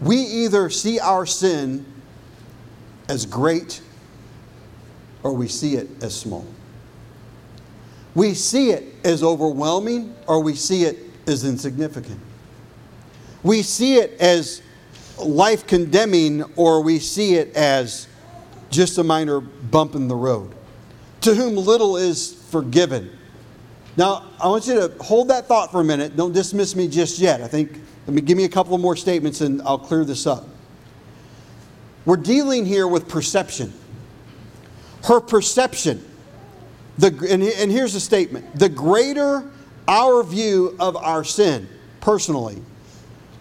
[0.00, 1.84] we either see our sin
[3.08, 3.80] as great
[5.22, 6.46] or we see it as small.
[8.14, 12.20] We see it as overwhelming or we see it as insignificant.
[13.42, 14.62] We see it as
[15.18, 18.06] life condemning or we see it as
[18.70, 20.54] just a minor bump in the road
[21.24, 23.10] to whom little is forgiven.
[23.96, 26.16] Now, I want you to hold that thought for a minute.
[26.16, 27.40] Don't dismiss me just yet.
[27.40, 30.46] I think, let me give me a couple more statements and I'll clear this up.
[32.04, 33.72] We're dealing here with perception.
[35.04, 36.04] Her perception.
[36.98, 39.50] The, and, and here's the statement the greater
[39.88, 41.68] our view of our sin,
[42.02, 42.62] personally,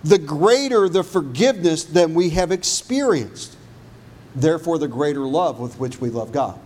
[0.06, 3.58] the greater the forgiveness that we have experienced.
[4.36, 6.60] Therefore, the greater love with which we love God.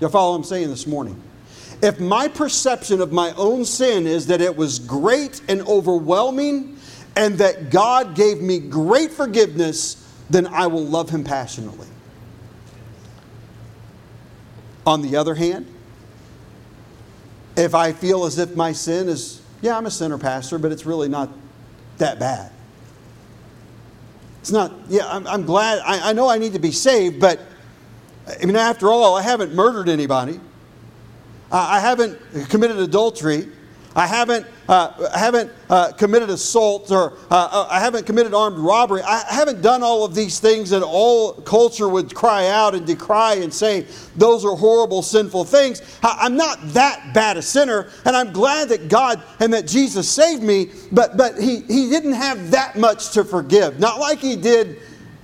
[0.00, 1.20] You follow what I'm saying this morning?
[1.82, 6.76] If my perception of my own sin is that it was great and overwhelming
[7.16, 11.86] and that God gave me great forgiveness, then I will love Him passionately.
[14.86, 15.66] On the other hand,
[17.56, 20.86] if I feel as if my sin is, yeah, I'm a sinner, Pastor, but it's
[20.86, 21.28] really not
[21.98, 22.52] that bad.
[24.40, 27.40] It's not, yeah, I'm, I'm glad, I, I know I need to be saved, but
[28.28, 30.40] I mean, after all, I haven't murdered anybody.
[31.50, 32.18] I haven't
[32.50, 33.48] committed adultery.
[33.96, 38.58] I haven't, uh, I haven't uh, committed assault or uh, uh, I haven't committed armed
[38.58, 39.02] robbery.
[39.02, 43.34] I haven't done all of these things that all culture would cry out and decry
[43.36, 45.82] and say those are horrible, sinful things.
[46.02, 50.42] I'm not that bad a sinner, and I'm glad that God and that Jesus saved
[50.44, 53.80] me, but, but he, he didn't have that much to forgive.
[53.80, 54.78] Not like he did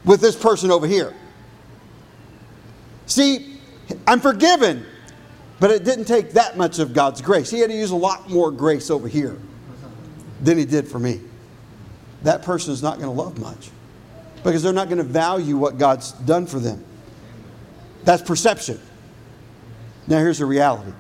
[0.05, 1.15] with this person over here.
[3.07, 3.59] See,
[4.07, 4.85] I'm forgiven,
[5.61, 7.51] but it didn't take that much of God's grace.
[7.51, 9.39] He had to use a lot more grace over here
[10.41, 11.21] than He did for me.
[12.23, 13.71] That person is not going to love much
[14.43, 16.85] because they're not going to value what God's done for them.
[18.05, 18.81] That's perception.
[20.07, 20.93] Now, here's the reality.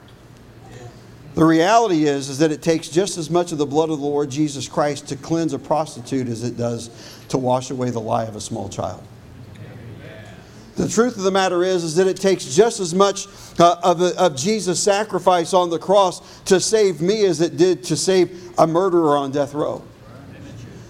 [1.35, 4.05] The reality is, is that it takes just as much of the blood of the
[4.07, 6.91] Lord Jesus Christ to cleanse a prostitute as it does
[7.29, 9.03] to wash away the lie of a small child.
[10.77, 13.29] The truth of the matter is, is that it takes just as much
[13.61, 17.97] uh, of, of Jesus' sacrifice on the cross to save me as it did to
[17.97, 19.85] save a murderer on death row.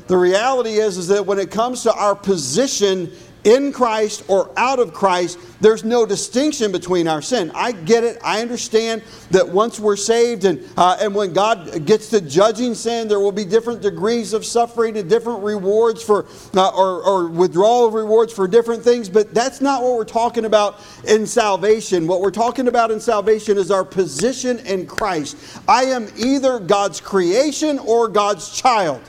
[0.06, 3.12] The reality is, is that when it comes to our position
[3.44, 7.50] in Christ or out of Christ, there's no distinction between our sin.
[7.54, 8.18] I get it.
[8.22, 13.08] I understand that once we're saved and, uh, and when God gets to judging sin,
[13.08, 17.86] there will be different degrees of suffering and different rewards for, uh, or, or withdrawal
[17.86, 19.08] of rewards for different things.
[19.08, 22.06] But that's not what we're talking about in salvation.
[22.06, 25.36] What we're talking about in salvation is our position in Christ.
[25.68, 29.00] I am either God's creation or God's child.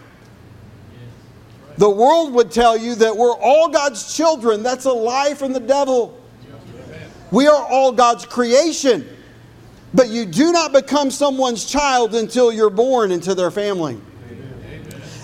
[1.78, 4.64] The world would tell you that we're all God's children.
[4.64, 6.18] That's a lie from the devil.
[7.32, 9.08] We are all God's creation.
[9.94, 14.00] But you do not become someone's child until you're born into their family.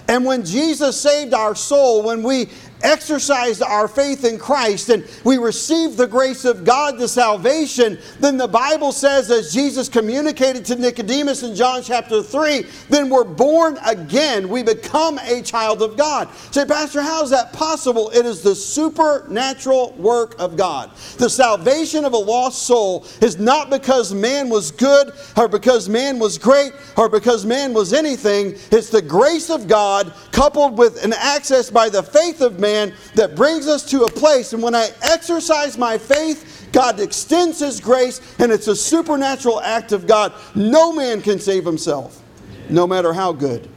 [0.07, 2.49] And when Jesus saved our soul, when we
[2.83, 8.37] exercised our faith in Christ and we received the grace of God to salvation, then
[8.37, 13.77] the Bible says, as Jesus communicated to Nicodemus in John chapter 3, then we're born
[13.85, 14.49] again.
[14.49, 16.33] We become a child of God.
[16.51, 18.09] Say, Pastor, how is that possible?
[18.09, 20.91] It is the supernatural work of God.
[21.17, 26.19] The salvation of a lost soul is not because man was good or because man
[26.19, 28.55] was great or because man was anything.
[28.71, 32.93] It's the grace of God coupled with an access by the faith of man man
[33.15, 34.53] that brings us to a place.
[34.53, 39.91] And when I exercise my faith, God extends His grace, and it's a supernatural act
[39.91, 40.33] of God.
[40.55, 42.23] No man can save himself,
[42.69, 43.69] no matter how good.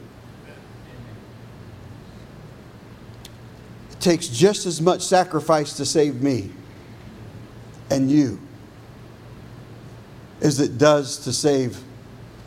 [3.91, 6.51] It takes just as much sacrifice to save me
[7.89, 8.39] and you
[10.41, 11.79] as it does to save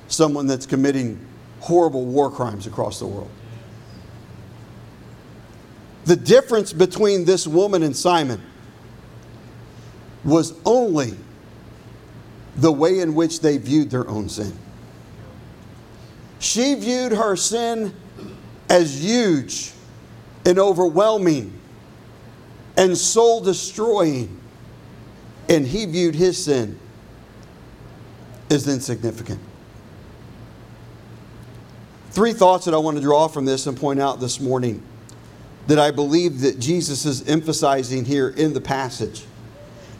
[0.08, 1.24] someone that's committing
[1.61, 3.30] horrible war crimes across the world.
[6.09, 8.40] The difference between this woman and Simon
[10.25, 11.14] was only
[12.57, 14.59] the way in which they viewed their own sin.
[16.38, 17.94] She viewed her sin
[18.71, 19.73] as huge
[20.47, 21.53] and overwhelming
[22.79, 24.40] and soul destroying,
[25.51, 26.81] and he viewed his sin
[28.49, 29.40] as insignificant.
[32.12, 34.83] Three thoughts that I want to draw from this and point out this morning
[35.68, 39.24] that I believe that Jesus is emphasizing here in the passage.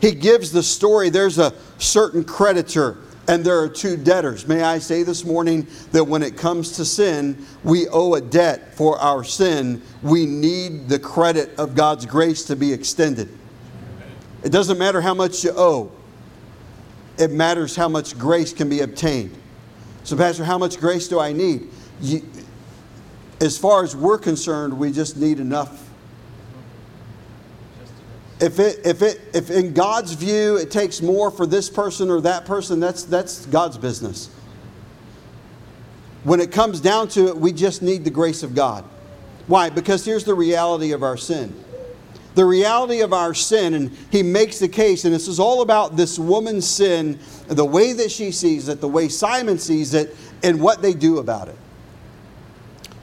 [0.01, 4.49] He gives the story, there's a certain creditor and there are two debtors.
[4.49, 8.75] May I say this morning that when it comes to sin, we owe a debt
[8.75, 9.83] for our sin.
[10.03, 13.29] We need the credit of God's grace to be extended.
[14.43, 15.93] It doesn't matter how much you owe,
[17.19, 19.37] it matters how much grace can be obtained.
[20.05, 21.69] So, Pastor, how much grace do I need?
[23.41, 25.89] As far as we're concerned, we just need enough.
[28.41, 32.21] If, it, if, it, if in God's view it takes more for this person or
[32.21, 34.31] that person, that's, that's God's business.
[36.25, 38.85] When it comes down to it, we just need the grace of God.
[39.47, 39.71] Why?
[39.71, 41.65] Because here's the reality of our sin.
[42.35, 45.97] The reality of our sin, and he makes the case, and this is all about
[45.97, 50.61] this woman's sin, the way that she sees it, the way Simon sees it, and
[50.61, 51.57] what they do about it.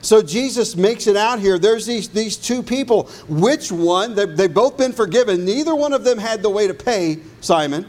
[0.02, 1.58] So Jesus makes it out here.
[1.58, 3.04] There's these, these two people.
[3.28, 4.14] Which one?
[4.14, 5.44] They, they've both been forgiven.
[5.44, 7.86] Neither one of them had the way to pay Simon.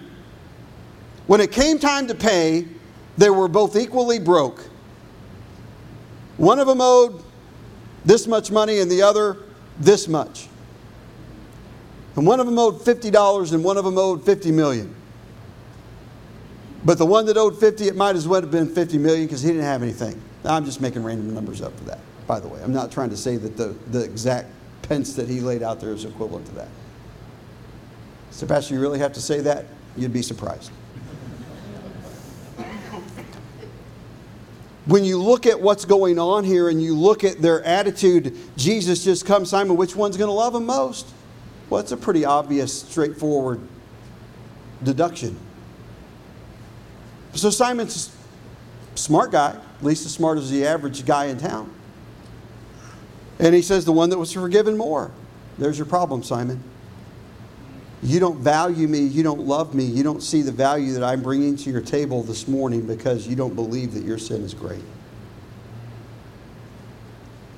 [1.28, 2.66] When it came time to pay,
[3.18, 4.64] they were both equally broke.
[6.38, 7.24] One of them owed
[8.06, 9.38] this much money and the other
[9.80, 10.48] this much.
[12.16, 14.96] And one of them owed $50 and one of them owed 50 million.
[16.84, 19.42] But the one that owed 50, it might as well have been 50 million because
[19.42, 20.22] he didn't have anything.
[20.48, 22.62] I'm just making random numbers up for that, by the way.
[22.64, 24.50] I'm not trying to say that the, the exact
[24.84, 26.70] pence that he laid out there is equivalent to that.
[28.32, 29.66] So, Pastor, you really have to say that?
[29.96, 30.72] You'd be surprised.
[34.86, 39.04] when you look at what's going on here and you look at their attitude, Jesus
[39.04, 41.08] just comes, Simon, which one's going to love him most?
[41.70, 43.60] Well, it's a pretty obvious, straightforward
[44.82, 45.38] deduction.
[47.34, 48.16] So Simon's
[48.94, 51.72] a smart guy at least as smart as the average guy in town.
[53.40, 55.12] And he says, The one that was forgiven more.
[55.58, 56.64] There's your problem, Simon.
[58.04, 59.00] You don't value me.
[59.00, 59.84] You don't love me.
[59.84, 63.36] You don't see the value that I'm bringing to your table this morning because you
[63.36, 64.84] don't believe that your sin is great.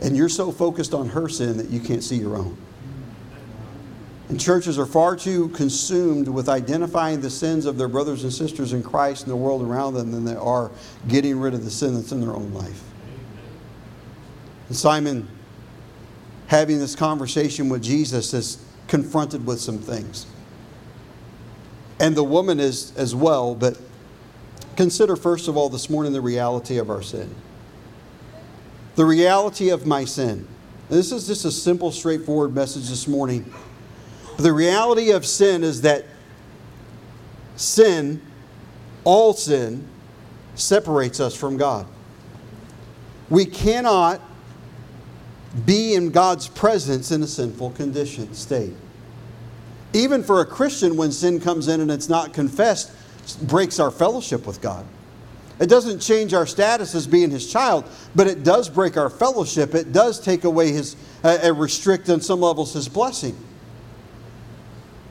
[0.02, 2.58] And you're so focused on her sin that you can't see your own.
[4.30, 8.74] And churches are far too consumed with identifying the sins of their brothers and sisters
[8.74, 10.70] in Christ and the world around them than they are
[11.08, 12.84] getting rid of the sin that's in their own life.
[14.68, 15.28] And Simon,
[16.46, 20.28] having this conversation with Jesus, is confronted with some things.
[22.00, 23.80] And the woman is as well, but
[24.78, 27.34] consider first of all this morning the reality of our sin.
[28.94, 30.48] The reality of my sin.
[30.88, 33.52] This is just a simple, straightforward message this morning
[34.44, 36.06] the reality of sin is that
[37.56, 38.22] sin,
[39.04, 39.88] all sin,
[40.56, 41.86] separates us from God.
[43.30, 44.22] We cannot
[45.66, 48.74] be in God's presence in a sinful condition, state.
[49.94, 52.92] Even for a Christian, when sin comes in and it's not confessed,
[53.48, 54.86] breaks our fellowship with God.
[55.60, 57.84] It doesn't change our status as being his child,
[58.16, 59.76] but it does break our fellowship.
[59.76, 63.36] It does take away his, uh, restrict on some levels his blessing.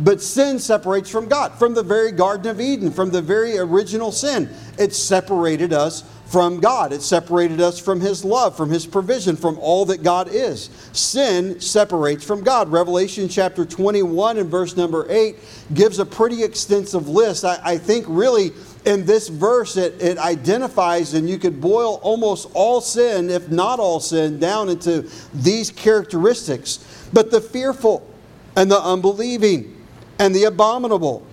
[0.01, 4.13] But sin separates from God, from the very Garden of Eden, from the very original
[4.13, 4.49] sin.
[4.79, 6.93] It separated us from God.
[6.93, 10.71] It separated us from His love, from His provision, from all that God is.
[10.93, 12.71] Sin separates from God.
[12.71, 15.37] Revelation chapter 21 and verse number 8
[15.75, 17.45] gives a pretty extensive list.
[17.45, 18.53] I, I think really
[18.85, 23.81] in this verse it, it identifies, and you could boil almost all sin, if not
[23.81, 27.09] all sin, down into these characteristics.
[27.13, 28.07] But the fearful
[28.55, 29.78] and the unbelieving,
[30.19, 31.25] and the abominable,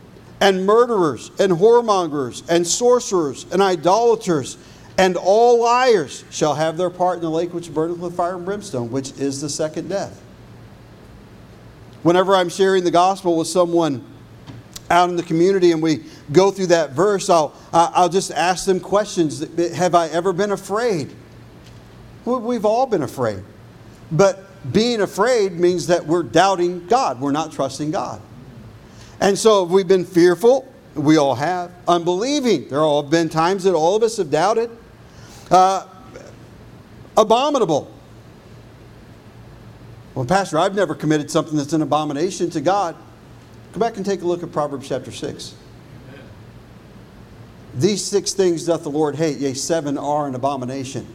[0.41, 4.57] and murderers, and whoremongers, and sorcerers, and idolaters,
[4.97, 8.45] and all liars shall have their part in the lake which burneth with fire and
[8.45, 10.21] brimstone, which is the second death.
[12.03, 14.05] Whenever I'm sharing the gospel with someone
[14.89, 18.79] out in the community and we go through that verse, I'll, I'll just ask them
[18.79, 19.43] questions.
[19.75, 21.11] Have I ever been afraid?
[22.23, 23.43] We've all been afraid.
[24.11, 27.19] But being afraid means that we're doubting God.
[27.19, 28.21] We're not trusting God.
[29.19, 30.71] And so we've been fearful.
[30.95, 31.71] We all have.
[31.87, 32.69] Unbelieving.
[32.69, 34.69] There have been times that all of us have doubted.
[35.49, 35.87] Uh,
[37.17, 37.91] abominable.
[40.13, 42.95] Well, Pastor, I've never committed something that's an abomination to God.
[43.73, 45.55] Go back and take a look at Proverbs chapter 6.
[47.73, 51.05] These six things doth the Lord hate, yea, seven are an abomination.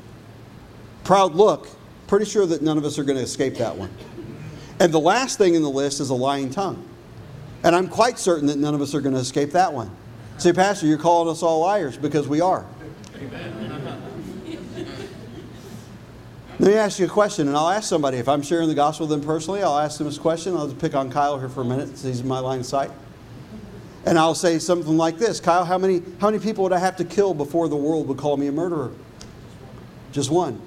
[1.05, 1.69] Proud look,
[2.07, 3.91] pretty sure that none of us are going to escape that one.
[4.79, 6.87] And the last thing in the list is a lying tongue.
[7.63, 9.91] And I'm quite certain that none of us are going to escape that one.
[10.39, 12.65] Say, Pastor, you're calling us all liars because we are.
[16.59, 18.19] Let me ask you a question, and I'll ask somebody.
[18.19, 20.55] If I'm sharing the gospel with them personally, I'll ask them this question.
[20.55, 22.67] I'll just pick on Kyle here for a minute, since he's in my line of
[22.67, 22.91] sight.
[24.05, 26.97] And I'll say something like this Kyle, how many, how many people would I have
[26.97, 28.93] to kill before the world would call me a murderer?
[30.13, 30.61] Just one.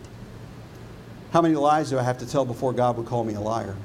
[1.32, 3.76] How many lies do I have to tell before God would call me a liar?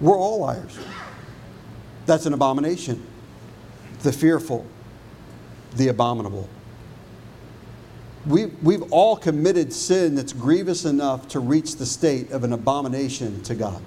[0.00, 0.78] We're all liars.
[2.06, 3.04] That's an abomination.
[4.02, 4.66] The fearful,
[5.76, 6.48] the abominable.
[8.26, 13.42] We, we've all committed sin that's grievous enough to reach the state of an abomination
[13.42, 13.82] to God.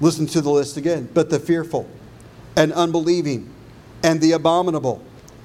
[0.00, 1.08] Listen to the list again.
[1.12, 1.88] But the fearful,
[2.56, 3.50] and unbelieving,
[4.02, 5.02] and the abominable,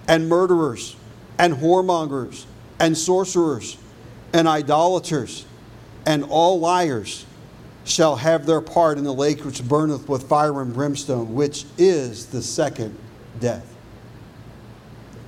[0.07, 0.95] and murderers,
[1.37, 2.45] and whoremongers,
[2.79, 3.77] and sorcerers,
[4.33, 5.45] and idolaters,
[6.05, 7.25] and all liars
[7.85, 12.27] shall have their part in the lake which burneth with fire and brimstone, which is
[12.27, 12.97] the second
[13.39, 13.75] death.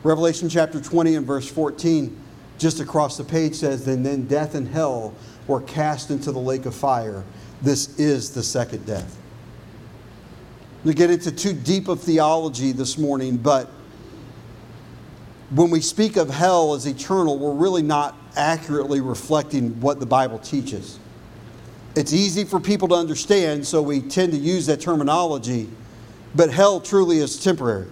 [0.03, 2.19] Revelation chapter 20 and verse 14,
[2.57, 5.13] just across the page says, And then death and hell
[5.47, 7.23] were cast into the lake of fire.
[7.61, 9.17] This is the second death.
[10.83, 13.69] We get into too deep of theology this morning, but
[15.51, 20.39] when we speak of hell as eternal, we're really not accurately reflecting what the Bible
[20.39, 20.97] teaches.
[21.95, 25.69] It's easy for people to understand, so we tend to use that terminology,
[26.35, 27.87] but hell truly is temporary.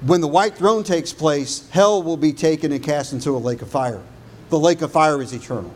[0.00, 3.62] When the white throne takes place, hell will be taken and cast into a lake
[3.62, 4.02] of fire.
[4.48, 5.74] The lake of fire is eternal.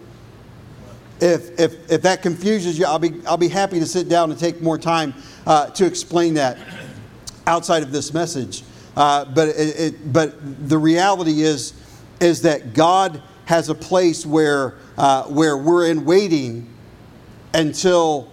[1.21, 4.41] If, if, if that confuses you, I'll be, I'll be happy to sit down and
[4.41, 5.15] take more time
[5.47, 6.57] uh, to explain that
[7.47, 8.63] outside of this message.
[8.97, 11.75] Uh, but, it, it, but the reality is,
[12.21, 16.69] is that God has a place where, uh, where we're in waiting
[17.55, 18.31] until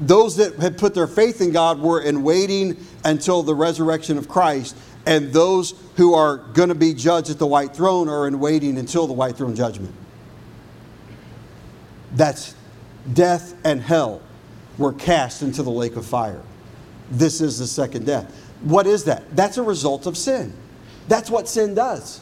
[0.00, 4.28] those that had put their faith in God were in waiting until the resurrection of
[4.28, 4.76] Christ,
[5.06, 8.78] and those who are going to be judged at the white throne are in waiting
[8.78, 9.94] until the white throne judgment.
[12.12, 12.54] That's
[13.12, 14.22] death and hell
[14.78, 16.42] were cast into the lake of fire.
[17.10, 18.34] This is the second death.
[18.62, 19.36] What is that?
[19.36, 20.52] That's a result of sin.
[21.06, 22.20] That's what sin does.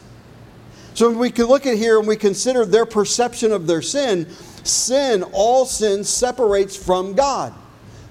[0.93, 4.29] So we can look at here and we consider their perception of their sin,
[4.63, 7.53] sin, all sin separates from God.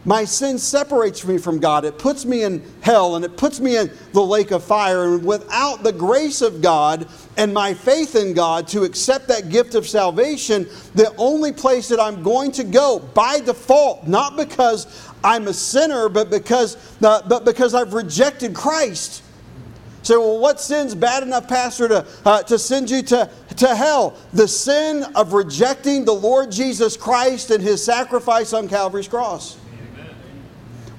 [0.04, 1.84] My sin separates me from God.
[1.84, 5.14] It puts me in hell and it puts me in the lake of fire.
[5.14, 7.06] And without the grace of God
[7.36, 10.66] and my faith in God to accept that gift of salvation,
[10.96, 16.08] the only place that I'm going to go by default, not because I'm a sinner,
[16.08, 19.22] but because, uh, but because I've rejected Christ.
[20.02, 24.16] Say, well, what sin's bad enough, Pastor, to, uh, to send you to, to hell?
[24.32, 29.56] The sin of rejecting the Lord Jesus Christ and his sacrifice on Calvary's cross.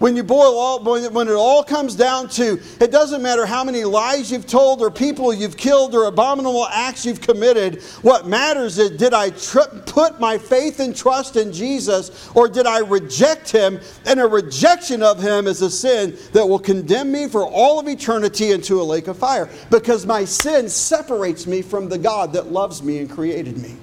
[0.03, 3.85] When you boil all, when it all comes down to, it doesn't matter how many
[3.85, 7.81] lies you've told or people you've killed or abominable acts you've committed.
[8.01, 12.79] What matters is, did I put my faith and trust in Jesus or did I
[12.79, 13.79] reject him?
[14.05, 17.87] And a rejection of him is a sin that will condemn me for all of
[17.87, 22.51] eternity into a lake of fire because my sin separates me from the God that
[22.51, 23.77] loves me and created me.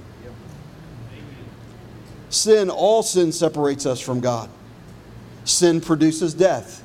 [2.28, 4.50] Sin, all sin separates us from God.
[5.44, 6.84] Sin produces death.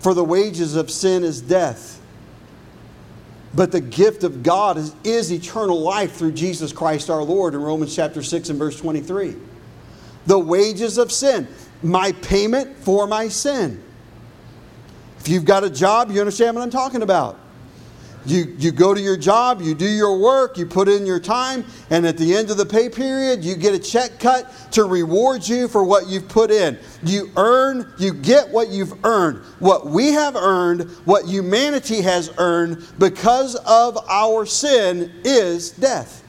[0.00, 2.00] For the wages of sin is death.
[3.54, 7.60] But the gift of God is, is, eternal life through Jesus Christ our Lord in
[7.60, 9.36] Romans chapter 6 and verse 23.
[10.26, 11.48] The wages of sin,
[11.82, 13.82] my payment for my sin.
[15.18, 17.38] If you've got a job, you understand what I'm talking about.
[18.26, 21.64] You, you go to your job, you do your work, you put in your time,
[21.88, 25.46] and at the end of the pay period, you get a check cut to reward
[25.48, 26.78] you for what you've put in.
[27.02, 29.38] You earn, you get what you've earned.
[29.58, 36.22] What we have earned, what humanity has earned because of our sin is death.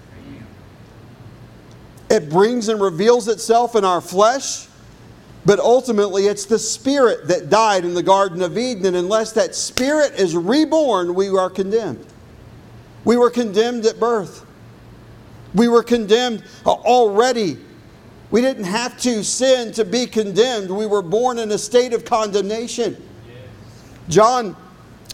[2.10, 4.68] It brings and reveals itself in our flesh.
[5.46, 9.56] But ultimately, it's the spirit that died in the Garden of Eden, and unless that
[9.56, 12.06] spirit is reborn, we are condemned.
[13.06, 14.46] We were condemned at birth.
[15.56, 17.58] We were condemned already.
[18.30, 20.70] We didn't have to sin to be condemned.
[20.70, 23.02] We were born in a state of condemnation.
[24.08, 24.56] John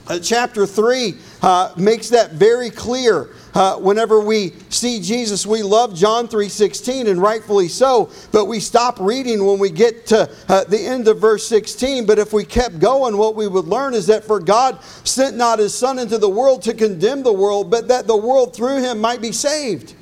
[0.08, 3.30] uh, chapter 3 uh, makes that very clear.
[3.58, 8.12] Uh, whenever we see Jesus, we love John 3:16, and rightfully so.
[8.32, 12.06] But we stop reading when we get to uh, the end of verse 16.
[12.06, 15.58] But if we kept going, what we would learn is that for God sent not
[15.58, 19.02] His Son into the world to condemn the world, but that the world through Him
[19.02, 19.96] might be saved.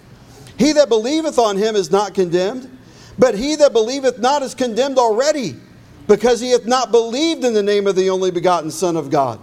[0.58, 2.70] He that believeth on Him is not condemned,
[3.18, 5.56] but he that believeth not is condemned already,
[6.08, 9.40] because he hath not believed in the name of the only begotten Son of God.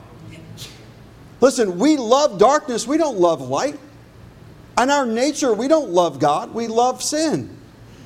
[1.41, 3.79] Listen, we love darkness, we don't love light.
[4.79, 7.59] In our nature, we don't love God, we love sin.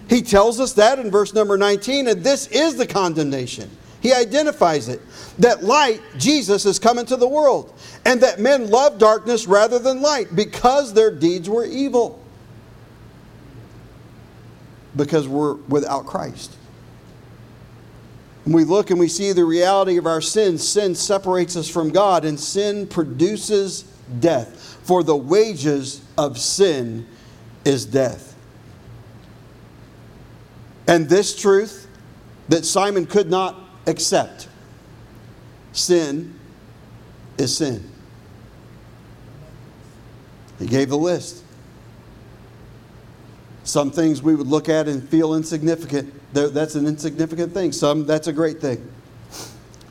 [0.08, 3.70] He tells us that in verse number 19, and this is the condemnation.
[4.00, 5.00] He identifies it
[5.38, 10.00] that light, Jesus, is come into the world, and that men love darkness rather than
[10.00, 12.22] light because their deeds were evil.
[14.94, 16.54] Because we're without Christ.
[18.44, 21.90] When we look and we see the reality of our sin, sin separates us from
[21.90, 23.82] God, and sin produces
[24.20, 24.65] death.
[24.86, 27.08] For the wages of sin
[27.64, 28.36] is death.
[30.86, 31.88] And this truth
[32.50, 33.58] that Simon could not
[33.88, 34.46] accept
[35.72, 36.38] sin
[37.36, 37.90] is sin.
[40.60, 41.42] He gave the list.
[43.64, 46.14] Some things we would look at and feel insignificant.
[46.32, 47.72] That's an insignificant thing.
[47.72, 48.88] Some, that's a great thing.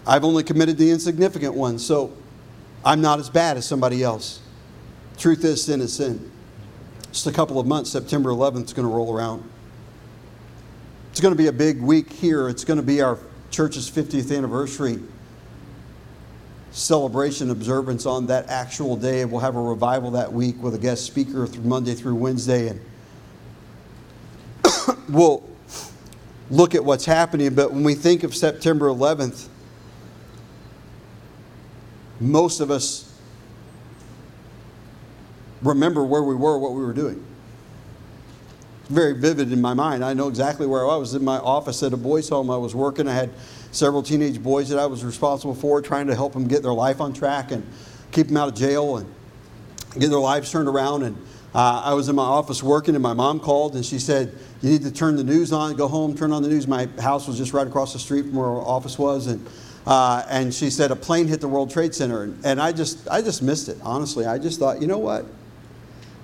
[0.08, 2.14] I've only committed the insignificant ones, so
[2.86, 4.40] I'm not as bad as somebody else.
[5.18, 6.32] Truth is, sin is sin.
[7.12, 9.50] Just a couple of months, September 11th is going to roll around.
[11.12, 12.50] It's going to be a big week here.
[12.50, 13.18] It's going to be our
[13.50, 15.00] church's 50th anniversary
[16.76, 19.24] celebration observance on that actual day.
[19.24, 22.68] We'll have a revival that week with a guest speaker through Monday through Wednesday.
[22.68, 22.82] And
[25.10, 25.50] we'll
[26.50, 29.48] look at what's happening, but when we think of September 11th,
[32.20, 33.15] most of us
[35.66, 37.26] remember where we were, what we were doing.
[38.88, 40.06] Very vivid in my mind.
[40.06, 41.16] I know exactly where I was.
[41.16, 42.52] In my office at a boys' home.
[42.52, 43.08] I was working.
[43.08, 43.32] I had
[43.72, 47.02] several teenage boys that I was responsible for, trying to help them get their life
[47.02, 47.66] on track and
[48.12, 49.12] keep them out of jail and
[49.98, 51.02] get their lives turned around.
[51.02, 51.18] And
[51.56, 54.70] uh, I was in my office working, and my mom called and she said, you
[54.70, 56.68] need to turn the news on, go home, turn on the news.
[56.68, 59.28] My house was just right across the street from where our office was.
[59.28, 59.46] And,
[59.88, 62.24] uh, and she said, a plane hit the World Trade Center.
[62.24, 64.26] And, and I, just, I just missed it, honestly.
[64.26, 65.26] I just thought, you know what?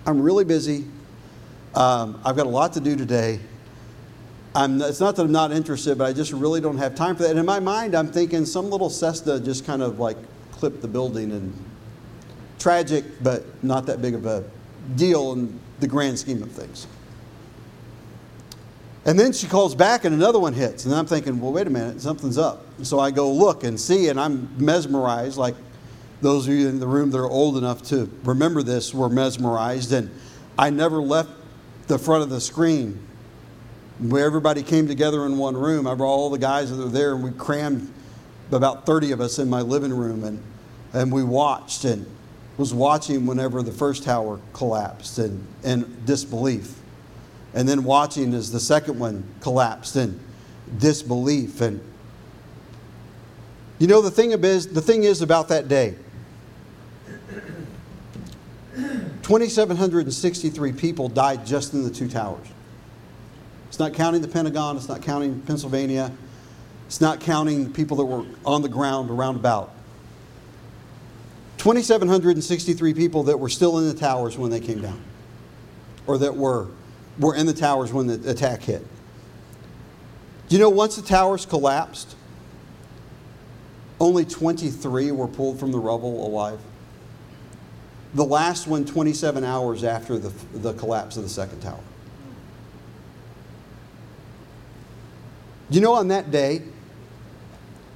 [0.06, 0.86] I'm really busy.
[1.76, 3.40] Um, I've got a lot to do today.
[4.54, 7.24] I'm, it's not that I'm not interested, but I just really don't have time for
[7.24, 7.30] that.
[7.30, 10.18] And in my mind, I'm thinking some little Cessna just kind of like
[10.52, 11.54] clipped the building and
[12.60, 14.44] tragic, but not that big of a
[14.96, 16.88] deal in the grand scheme of things.
[19.06, 20.86] And then she calls back and another one hits.
[20.86, 22.66] And I'm thinking, well, wait a minute, something's up.
[22.84, 25.56] So I go look and see, and I'm mesmerized, like
[26.22, 29.92] those of you in the room that are old enough to remember this were mesmerized.
[29.92, 30.12] And
[30.58, 31.30] I never left
[31.88, 33.00] the front of the screen
[34.00, 35.88] where everybody came together in one room.
[35.88, 37.92] I brought all the guys that were there, and we crammed
[38.52, 40.42] about 30 of us in my living room, and,
[40.94, 42.06] and we watched and
[42.58, 46.82] was watching whenever the first tower collapsed and in disbelief
[47.54, 50.20] and then watching as the second one collapsed in
[50.78, 51.62] disbelief.
[51.62, 51.82] And
[53.80, 55.96] you know the thing is the thing is about that day.
[59.24, 62.48] 2,763 people died just in the two towers.
[63.68, 66.12] It's not counting the Pentagon, it's not counting Pennsylvania,
[66.88, 69.72] it's not counting people that were on the ground around about.
[71.58, 75.02] 2,763 people that were still in the towers when they came down,
[76.08, 76.68] or that were
[77.20, 78.86] were in the towers when the attack hit.
[80.50, 82.16] You know once the towers collapsed,
[84.00, 86.60] only 23 were pulled from the rubble alive?
[88.14, 91.80] The last one 27 hours after the, the collapse of the second tower.
[95.70, 96.64] You know on that day,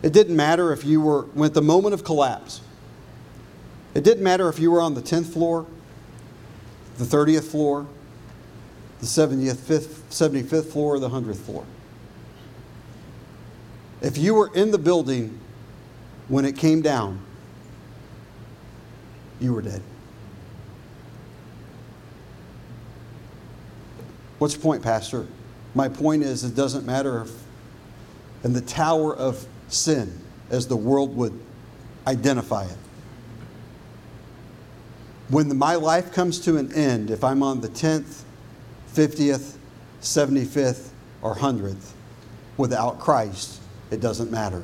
[0.02, 2.62] it didn't matter if you were, at the moment of collapse,
[3.94, 5.66] it didn't matter if you were on the 10th floor,
[6.98, 7.86] the 30th floor,
[9.00, 11.66] the 75th, 75th floor or the 100th floor.
[14.02, 15.40] If you were in the building
[16.28, 17.20] when it came down,
[19.42, 19.82] you were dead.
[24.40, 25.28] What's your point, Pastor?
[25.74, 27.32] My point is, it doesn't matter if
[28.46, 30.22] and the tower of sin,
[30.52, 31.34] as the world would
[32.06, 32.78] identify it.
[35.30, 38.22] When the, my life comes to an end, if I'm on the 10th,
[38.94, 39.56] 50th,
[40.00, 40.90] 75th,
[41.24, 41.94] or 100th,
[42.58, 44.64] without Christ, it doesn't matter.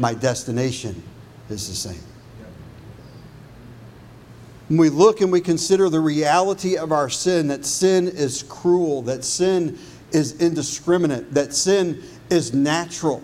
[0.00, 1.00] My destination
[1.48, 2.07] is the same.
[4.68, 9.02] When we look and we consider the reality of our sin, that sin is cruel,
[9.02, 9.78] that sin
[10.12, 13.22] is indiscriminate, that sin is natural,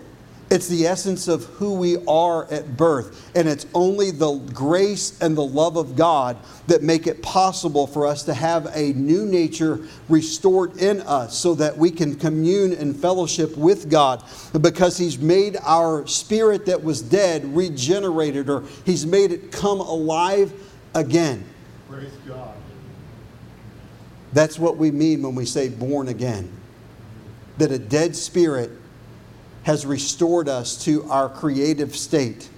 [0.51, 3.31] it's the essence of who we are at birth.
[3.35, 6.37] And it's only the grace and the love of God
[6.67, 11.55] that make it possible for us to have a new nature restored in us so
[11.55, 14.23] that we can commune and fellowship with God
[14.61, 20.53] because He's made our spirit that was dead regenerated or He's made it come alive
[20.95, 21.45] again.
[21.89, 22.55] Praise God.
[24.33, 26.51] That's what we mean when we say born again.
[27.57, 28.71] That a dead spirit
[29.63, 32.49] has restored us to our creative state,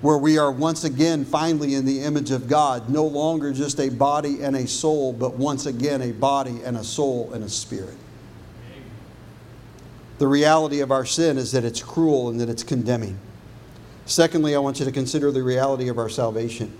[0.00, 3.88] where we are once again finally in the image of God, no longer just a
[3.88, 7.96] body and a soul, but once again a body and a soul and a spirit.
[10.18, 13.18] The reality of our sin is that it's cruel and that it's condemning.
[14.04, 16.76] Secondly, I want you to consider the reality of our salvation.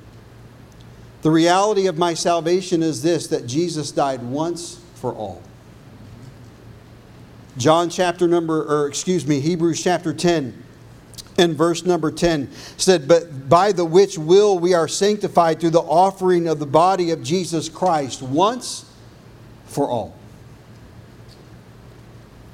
[1.22, 5.42] The reality of my salvation is this that Jesus died once for all.
[7.56, 10.62] John chapter number, or excuse me, Hebrews chapter 10
[11.38, 15.80] and verse number 10 said, But by the which will we are sanctified through the
[15.80, 18.90] offering of the body of Jesus Christ once
[19.66, 20.16] for all.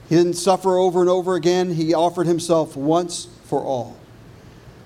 [0.08, 3.97] He didn't suffer over and over again, He offered Himself once for all.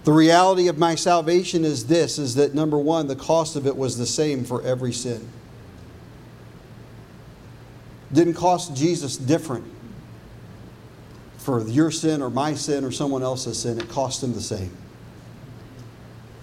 [0.05, 3.77] The reality of my salvation is this is that number one, the cost of it
[3.77, 5.29] was the same for every sin.
[8.13, 9.65] Didn't cost Jesus different
[11.39, 14.77] for your sin or my sin or someone else's sin, it cost him the same.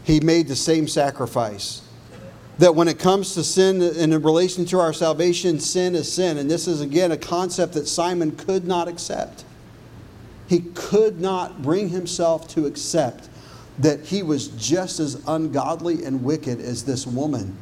[0.04, 1.82] He made the same sacrifice.
[2.58, 6.38] That when it comes to sin and in relation to our salvation, sin is sin.
[6.38, 9.46] And this is again a concept that Simon could not accept.
[10.48, 13.30] He could not bring himself to accept
[13.80, 17.58] that he was just as ungodly and wicked as this woman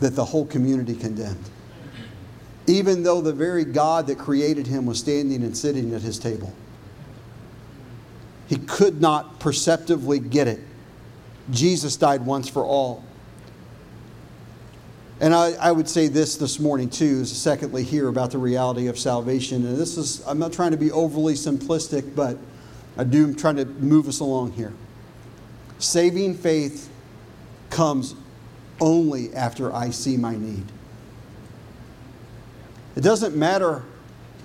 [0.00, 1.48] that the whole community condemned.
[2.66, 6.52] Even though the very God that created him was standing and sitting at his table.
[8.48, 10.60] He could not perceptively get it.
[11.50, 13.02] Jesus died once for all.
[15.20, 18.88] And I, I, would say this this morning too, is secondly here about the reality
[18.88, 19.64] of salvation.
[19.64, 22.36] And this is, I'm not trying to be overly simplistic, but
[22.98, 24.72] I do, I'm trying to move us along here.
[25.82, 26.88] Saving faith
[27.68, 28.14] comes
[28.80, 30.64] only after I see my need.
[32.94, 33.82] It doesn't matter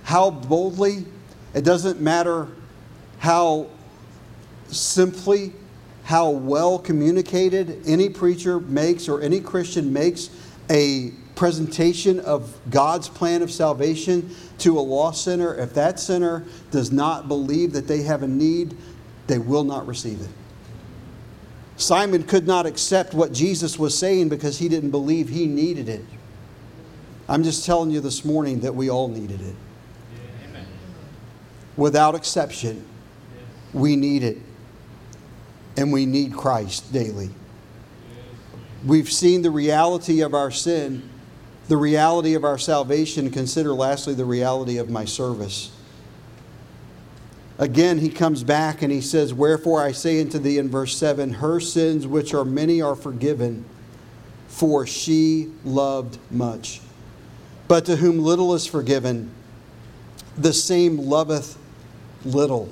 [0.01, 1.05] how boldly,
[1.53, 2.47] it doesn't matter
[3.19, 3.67] how
[4.69, 5.53] simply
[6.05, 10.31] how well communicated any preacher makes or any Christian makes
[10.71, 16.91] a presentation of God's plan of salvation to a lost sinner, if that sinner does
[16.91, 18.75] not believe that they have a need,
[19.27, 20.29] they will not receive it.
[21.78, 26.03] Simon could not accept what Jesus was saying because he didn't believe he needed it.
[27.30, 29.55] I'm just telling you this morning that we all needed it.
[31.75, 32.84] Without exception,
[33.73, 34.38] we need it
[35.78, 37.30] and we need Christ daily.
[38.84, 41.07] We've seen the reality of our sin,
[41.67, 43.30] the reality of our salvation.
[43.30, 45.71] Consider lastly the reality of my service.
[47.60, 51.34] Again, he comes back and he says, Wherefore I say unto thee in verse 7
[51.34, 53.66] Her sins, which are many, are forgiven,
[54.47, 56.82] for she loved much.
[57.68, 59.32] But to whom little is forgiven,
[60.38, 61.58] the same loveth
[62.24, 62.70] little.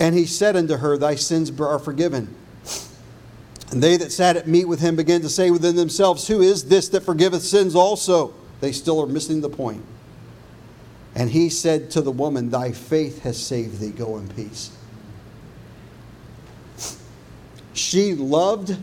[0.00, 2.34] And he said unto her, Thy sins are forgiven.
[3.70, 6.64] And they that sat at meat with him began to say within themselves, Who is
[6.68, 8.32] this that forgiveth sins also?
[8.60, 9.84] They still are missing the point.
[11.14, 13.90] And he said to the woman, Thy faith has saved thee.
[13.90, 14.70] Go in peace.
[17.72, 18.76] She loved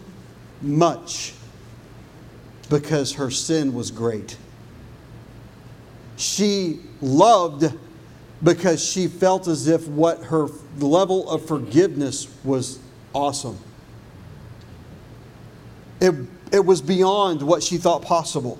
[0.62, 1.34] much
[2.70, 4.38] because her sin was great.
[6.18, 7.74] She loved
[8.44, 10.48] because she felt as if what her
[10.80, 12.80] level of forgiveness was
[13.14, 13.58] awesome.
[16.00, 16.14] It,
[16.52, 18.60] it was beyond what she thought possible.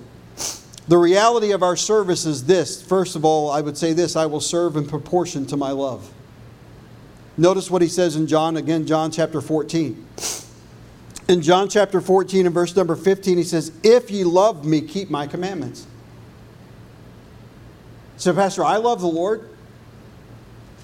[0.88, 2.80] The reality of our service is this.
[2.80, 6.12] First of all, I would say this I will serve in proportion to my love.
[7.36, 10.06] Notice what he says in John, again, John chapter 14.
[11.28, 15.10] In John chapter 14 and verse number 15, he says, If ye love me, keep
[15.10, 15.86] my commandments.
[18.16, 19.50] So, Pastor, I love the Lord.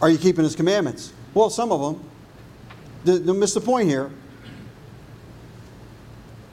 [0.03, 1.13] Are you keeping his commandments?
[1.33, 3.25] Well, some of them.
[3.25, 4.11] Don't miss the point here.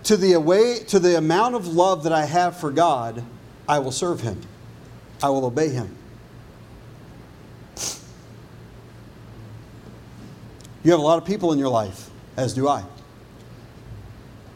[0.03, 3.23] To the, away, to the amount of love that I have for God,
[3.69, 4.41] I will serve him.
[5.21, 5.95] I will obey him.
[10.83, 12.83] You have a lot of people in your life, as do I.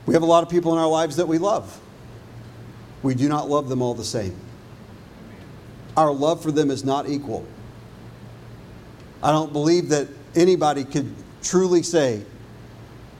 [0.07, 1.79] We have a lot of people in our lives that we love.
[3.03, 4.35] We do not love them all the same.
[5.95, 7.45] Our love for them is not equal.
[9.21, 12.23] I don't believe that anybody could truly say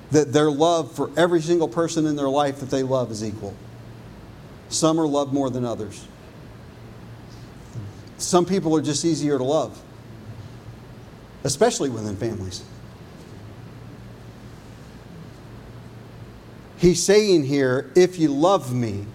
[0.10, 3.56] that their love for every single person in their life that they love is equal.
[4.74, 6.08] Some are loved more than others.
[8.18, 9.80] Some people are just easier to love,
[11.44, 12.64] especially within families.
[16.78, 19.06] He's saying here, if you love me,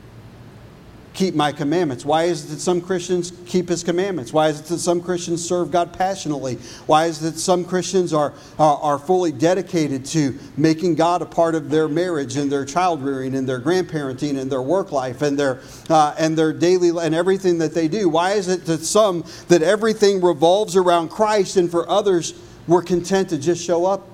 [1.18, 2.04] keep my commandments.
[2.04, 4.32] Why is it that some Christians keep his commandments?
[4.32, 6.54] Why is it that some Christians serve God passionately?
[6.86, 11.26] Why is it that some Christians are, are, are fully dedicated to making God a
[11.26, 15.20] part of their marriage and their child rearing and their grandparenting and their work life
[15.20, 15.60] and their,
[15.90, 18.08] uh, and their daily and everything that they do?
[18.08, 22.32] Why is it that some that everything revolves around Christ and for others
[22.68, 24.06] we're content to just show up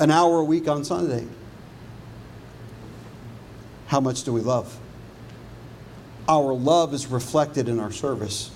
[0.00, 1.28] an hour a week on Sunday?
[3.86, 4.76] How much do we love?
[6.30, 8.52] Our love is reflected in our service.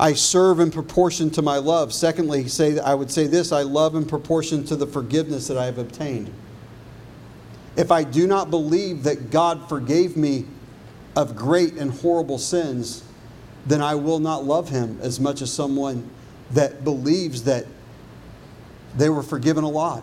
[0.00, 1.92] I serve in proportion to my love.
[1.94, 5.66] Secondly, say I would say this, I love in proportion to the forgiveness that I
[5.66, 6.34] have obtained.
[7.76, 10.46] If I do not believe that God forgave me
[11.14, 13.04] of great and horrible sins,
[13.64, 16.10] then I will not love him as much as someone
[16.50, 17.66] that believes that
[18.96, 20.02] they were forgiven a lot.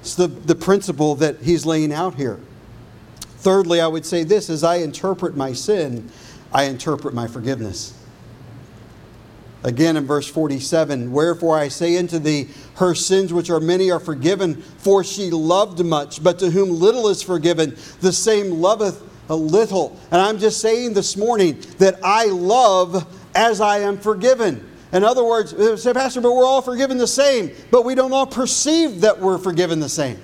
[0.00, 2.40] It's the, the principle that he's laying out here.
[3.46, 6.10] Thirdly, I would say this as I interpret my sin,
[6.52, 7.94] I interpret my forgiveness.
[9.62, 14.00] Again in verse 47, wherefore I say unto thee, her sins which are many are
[14.00, 19.36] forgiven, for she loved much, but to whom little is forgiven, the same loveth a
[19.36, 19.96] little.
[20.10, 24.68] And I'm just saying this morning that I love as I am forgiven.
[24.92, 28.26] In other words, say, Pastor, but we're all forgiven the same, but we don't all
[28.26, 30.18] perceive that we're forgiven the same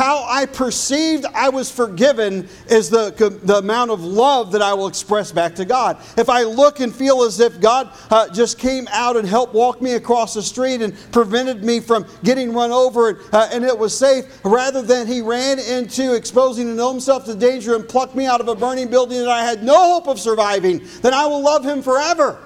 [0.00, 3.10] how I perceived I was forgiven is the,
[3.44, 5.98] the amount of love that I will express back to God.
[6.16, 9.82] If I look and feel as if God uh, just came out and helped walk
[9.82, 13.78] me across the street and prevented me from getting run over and, uh, and it
[13.78, 18.40] was safe, rather than He ran into exposing himself to danger and plucked me out
[18.40, 21.62] of a burning building that I had no hope of surviving, then I will love
[21.62, 22.38] Him forever.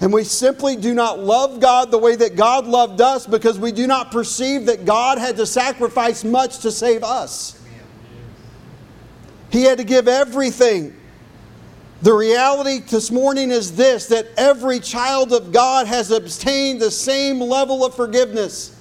[0.00, 3.72] And we simply do not love God the way that God loved us because we
[3.72, 7.58] do not perceive that God had to sacrifice much to save us.
[9.50, 10.94] He had to give everything.
[12.02, 17.40] The reality this morning is this that every child of God has obtained the same
[17.40, 18.75] level of forgiveness.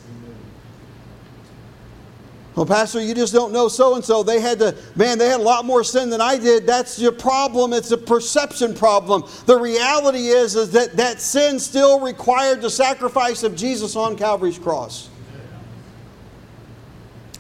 [2.55, 4.23] Well, Pastor, you just don't know so and so.
[4.23, 6.65] They had to, man, they had a lot more sin than I did.
[6.65, 7.73] That's your problem.
[7.73, 9.25] It's a perception problem.
[9.45, 14.57] The reality is, is that that sin still required the sacrifice of Jesus on Calvary's
[14.57, 15.09] cross.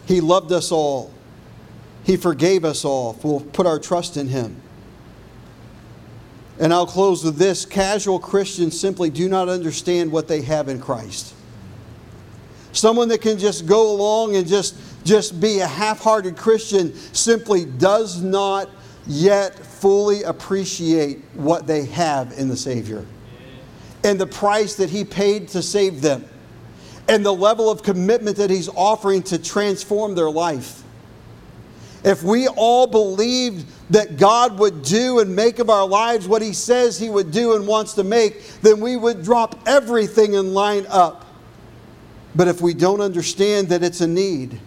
[0.05, 1.13] He loved us all,
[2.03, 3.17] He forgave us all.
[3.23, 4.61] We'll put our trust in Him.
[6.59, 10.79] And I'll close with this casual Christians simply do not understand what they have in
[10.79, 11.33] Christ.
[12.71, 14.75] Someone that can just go along and just
[15.05, 18.69] just be a half hearted Christian simply does not
[19.07, 23.05] yet fully appreciate what they have in the Savior
[24.03, 26.25] and the price that He paid to save them
[27.07, 30.81] and the level of commitment that He's offering to transform their life.
[32.03, 36.53] If we all believed that God would do and make of our lives what He
[36.53, 40.85] says He would do and wants to make, then we would drop everything and line
[40.89, 41.25] up.
[42.35, 44.59] But if we don't understand that it's a need,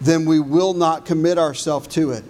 [0.00, 2.24] then we will not commit ourselves to it.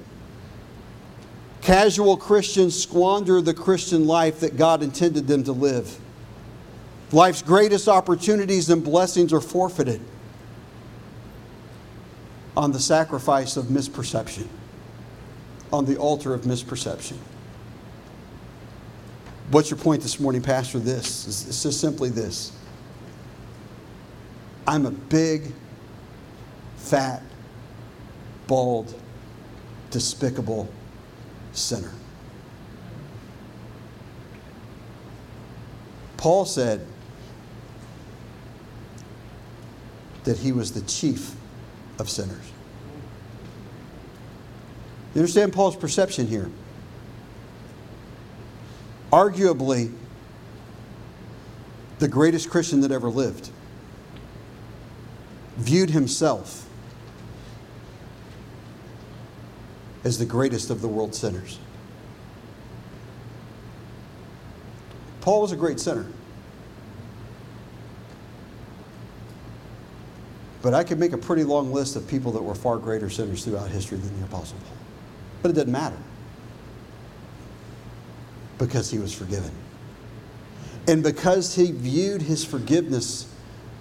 [1.63, 5.99] Casual Christians squander the Christian life that God intended them to live.
[7.13, 10.01] Life's greatest opportunities and blessings are forfeited
[12.57, 14.47] on the sacrifice of misperception,
[15.73, 17.17] on the altar of misperception.
[19.51, 20.79] What's your point this morning, Pastor?
[20.79, 21.27] This.
[21.27, 22.53] is just simply this.
[24.67, 25.53] I'm a big,
[26.77, 27.23] fat
[28.51, 29.01] bald,
[29.93, 30.69] despicable
[31.53, 31.93] sinner.
[36.17, 36.85] Paul said
[40.25, 41.37] that he was the chief
[42.01, 42.53] of sinners.
[45.15, 46.51] You understand Paul's perception here?
[49.13, 49.93] arguably
[51.99, 53.51] the greatest Christian that ever lived,
[55.57, 56.70] viewed himself
[60.05, 61.59] as the greatest of the world's sinners.
[65.21, 66.07] Paul was a great sinner.
[70.63, 73.45] But I could make a pretty long list of people that were far greater sinners
[73.45, 74.77] throughout history than the Apostle Paul.
[75.43, 75.97] But it didn't matter
[78.59, 79.51] because he was forgiven.
[80.87, 83.33] And because he viewed his forgiveness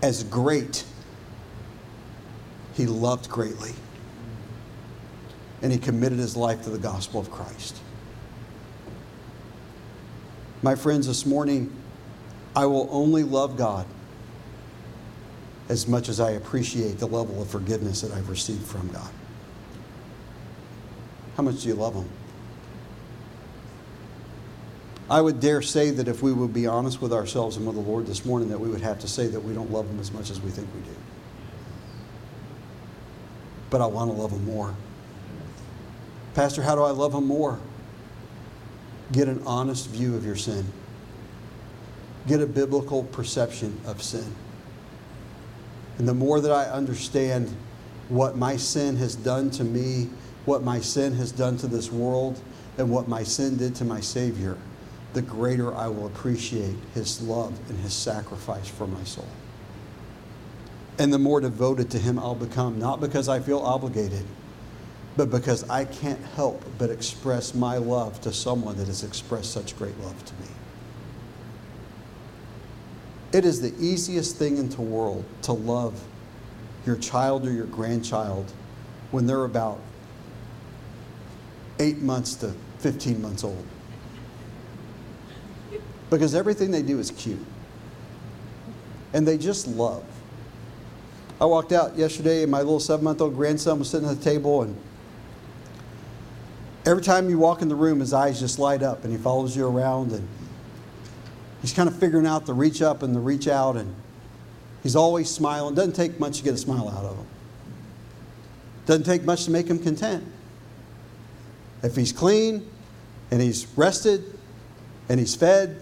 [0.01, 0.85] as great,
[2.75, 3.73] he loved greatly.
[5.61, 7.77] And he committed his life to the gospel of Christ.
[10.61, 11.73] My friends, this morning,
[12.55, 13.85] I will only love God
[15.69, 19.09] as much as I appreciate the level of forgiveness that I've received from God.
[21.37, 22.09] How much do you love Him?
[25.09, 27.81] I would dare say that if we would be honest with ourselves and with the
[27.81, 30.11] Lord this morning, that we would have to say that we don't love Him as
[30.11, 30.95] much as we think we do.
[33.69, 34.75] But I want to love Him more.
[36.33, 37.59] Pastor, how do I love Him more?
[39.11, 40.65] Get an honest view of your sin,
[42.27, 44.35] get a biblical perception of sin.
[45.97, 47.53] And the more that I understand
[48.07, 50.09] what my sin has done to me,
[50.45, 52.39] what my sin has done to this world,
[52.77, 54.57] and what my sin did to my Savior,
[55.13, 59.27] the greater I will appreciate His love and His sacrifice for my soul.
[60.99, 64.25] And the more devoted to Him I'll become, not because I feel obligated,
[65.19, 69.77] but because I can't help but express my love to someone that has expressed such
[69.77, 70.47] great love to me.
[73.33, 76.01] It is the easiest thing in the world to love
[76.85, 78.49] your child or your grandchild
[79.11, 79.81] when they're about
[81.79, 83.65] eight months to 15 months old.
[86.09, 87.45] Because everything they do is cute.
[89.11, 90.05] And they just love.
[91.41, 94.23] I walked out yesterday and my little seven month old grandson was sitting at the
[94.23, 94.77] table and
[96.85, 99.55] every time you walk in the room his eyes just light up and he follows
[99.55, 100.27] you around and
[101.61, 103.93] he's kind of figuring out the reach up and the reach out, and
[104.83, 105.75] he's always smiling.
[105.75, 107.27] Doesn't take much to get a smile out of him.
[108.85, 110.23] Doesn't take much to make him content.
[111.83, 112.67] If he's clean
[113.31, 114.37] and he's rested
[115.07, 115.81] and he's fed,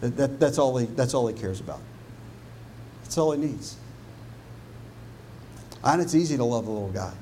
[0.00, 1.80] that, that's, all he, that's all he cares about.
[3.02, 3.76] That's all he needs.
[5.82, 7.12] And it's easy to love the little guy.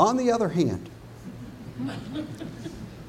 [0.00, 0.88] On the other hand,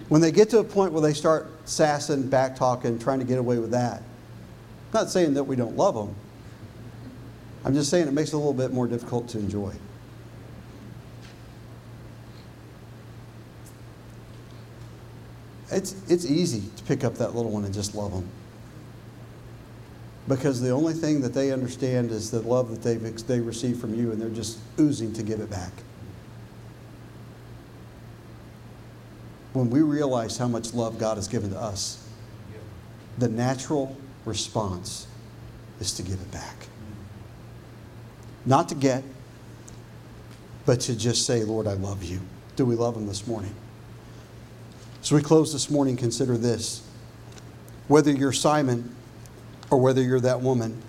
[0.10, 3.38] when they get to a point where they start sassing, back talking, trying to get
[3.38, 6.14] away with that, I'm not saying that we don't love them.
[7.64, 9.74] I'm just saying it makes it a little bit more difficult to enjoy.
[15.72, 18.28] It's, it's easy to pick up that little one and just love them.
[20.28, 23.96] Because the only thing that they understand is the love that they've they receive from
[23.96, 25.72] you, and they're just oozing to give it back.
[29.54, 32.08] When we realize how much love God has given to us,
[33.18, 33.96] the natural
[34.26, 35.08] response
[35.80, 36.68] is to give it back.
[38.46, 39.04] Not to get,
[40.66, 42.20] but to just say, Lord, I love you.
[42.56, 43.54] Do we love Him this morning?
[45.02, 46.84] So we close this morning, consider this.
[47.88, 48.96] Whether you're Simon
[49.70, 50.82] or whether you're that woman,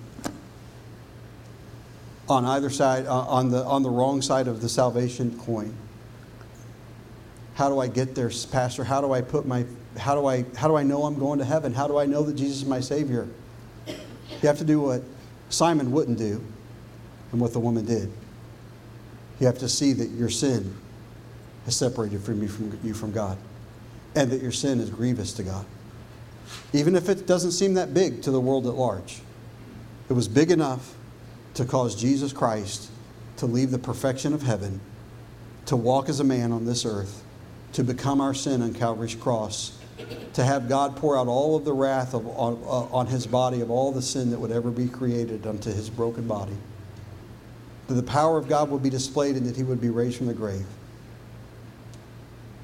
[2.29, 5.75] on either side, uh, on, the, on the wrong side of the salvation coin,
[7.55, 8.85] how do I get there, Pastor?
[8.85, 9.65] How do I put my
[9.99, 11.73] how do I how do I know I'm going to heaven?
[11.73, 13.29] How do I know that Jesus is my Savior?
[13.87, 15.03] You have to do what
[15.51, 16.43] Simon wouldn't do
[17.31, 18.11] and what the woman did.
[19.39, 20.75] You have to see that your sin
[21.65, 23.39] has separated from you from you from God.
[24.15, 25.65] And that your sin is grievous to God.
[26.73, 29.21] Even if it doesn't seem that big to the world at large.
[30.11, 30.95] It was big enough
[31.55, 32.91] to cause Jesus Christ
[33.39, 34.81] to leave the perfection of heaven,
[35.67, 37.25] to walk as a man on this earth,
[37.73, 39.79] to become our sin on Calvary's cross,
[40.35, 43.61] to have God pour out all of the wrath of, on, uh, on his body
[43.61, 46.57] of all the sin that would ever be created unto his broken body.
[47.89, 50.27] That the power of God would be displayed and that he would be raised from
[50.27, 50.67] the grave.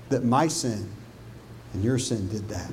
[0.08, 0.90] That my sin
[1.72, 2.70] and your sin did that.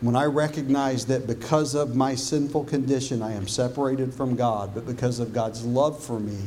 [0.00, 4.86] When I recognize that because of my sinful condition I am separated from God, but
[4.86, 6.38] because of God's love for me,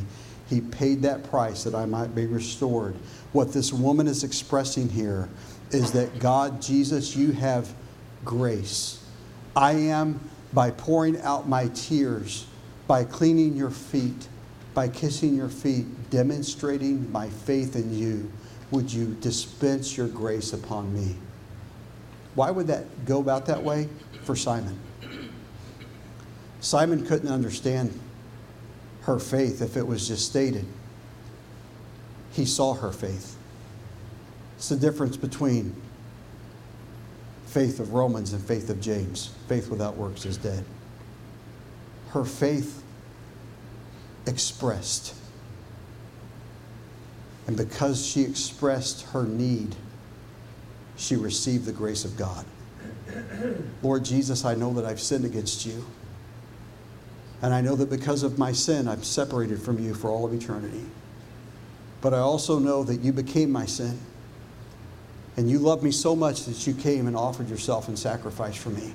[0.50, 2.96] he paid that price that I might be restored
[3.34, 5.28] what this woman is expressing here
[5.72, 7.74] is that God, Jesus, you have
[8.24, 9.04] grace.
[9.56, 10.20] I am,
[10.54, 12.46] by pouring out my tears,
[12.88, 14.28] by cleaning your feet,
[14.76, 18.32] by kissing your feet, demonstrating my faith in you,
[18.70, 21.16] would you dispense your grace upon me?
[22.36, 23.89] Why would that go about that way?
[24.24, 24.80] For Simon.
[26.62, 28.00] Simon couldn't understand
[29.04, 30.66] her faith if it was just stated.
[32.32, 33.36] He saw her faith.
[34.58, 35.76] It's the difference between
[37.47, 39.32] faith of Romans and faith of James.
[39.47, 40.66] Faith without works is dead.
[42.10, 42.82] Her faith
[44.26, 45.16] expressed.
[47.45, 49.76] And because she expressed her need,
[50.95, 52.45] she received the grace of God.
[53.82, 55.86] Lord Jesus, I know that I've sinned against you.
[57.44, 60.34] And I know that because of my sin, I'm separated from you for all of
[60.34, 60.86] eternity.
[62.00, 64.00] But I also know that you became my sin.
[65.36, 68.70] And you loved me so much that you came and offered yourself in sacrifice for
[68.70, 68.94] me.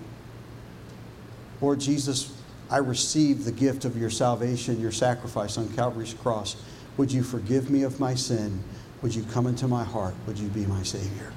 [1.61, 2.35] Lord Jesus,
[2.71, 6.57] I receive the gift of your salvation, your sacrifice on Calvary's cross.
[6.97, 8.63] Would you forgive me of my sin?
[9.03, 10.15] Would you come into my heart?
[10.27, 11.33] Would you be my Savior?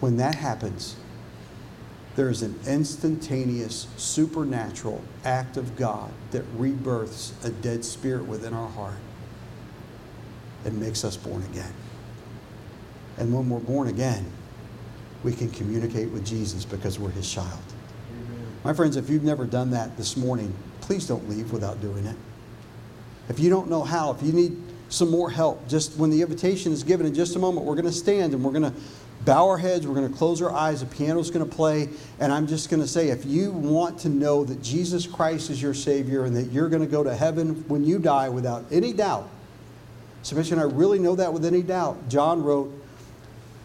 [0.00, 0.96] When that happens,
[2.18, 8.68] there is an instantaneous, supernatural act of God that rebirths a dead spirit within our
[8.70, 8.96] heart
[10.64, 11.72] and makes us born again.
[13.18, 14.28] And when we're born again,
[15.22, 17.60] we can communicate with Jesus because we're his child.
[18.10, 18.46] Amen.
[18.64, 22.16] My friends, if you've never done that this morning, please don't leave without doing it.
[23.28, 26.72] If you don't know how, if you need some more help, just when the invitation
[26.72, 28.74] is given in just a moment, we're going to stand and we're going to
[29.24, 31.88] bow our heads, we're going to close our eyes, the piano's going to play,
[32.18, 35.60] and I'm just going to say if you want to know that Jesus Christ is
[35.60, 38.92] your Savior and that you're going to go to heaven when you die without any
[38.92, 39.28] doubt,
[40.22, 42.08] submission, I really know that with any doubt.
[42.08, 42.72] John wrote